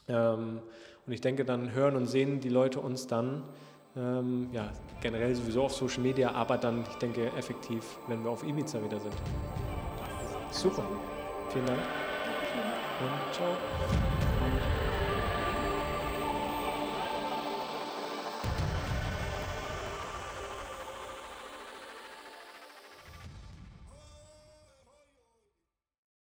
Ähm, 0.07 0.59
und 1.08 1.13
ich 1.13 1.22
denke, 1.22 1.46
dann 1.46 1.72
hören 1.72 1.96
und 1.96 2.06
sehen 2.06 2.41
die 2.41 2.50
Leute 2.50 2.82
uns 2.82 3.08
dann, 3.08 3.43
ähm, 3.96 4.50
ja, 4.52 4.70
generell 5.02 5.34
sowieso 5.34 5.63
auf 5.63 5.74
Social 5.74 6.04
Media, 6.04 6.32
aber 6.32 6.58
dann, 6.58 6.84
ich 6.89 6.98
denke, 6.98 7.32
effektiv, 7.38 7.98
wenn 8.08 8.24
wir 8.24 8.30
auf 8.30 8.43
Ibiza 8.43 8.84
wieder 8.84 9.00
sind. 9.00 9.15
Super. 10.52 10.84
Vielen 11.50 11.65
Dank. 11.65 11.80
Und 13.00 13.34
ciao. 13.34 14.16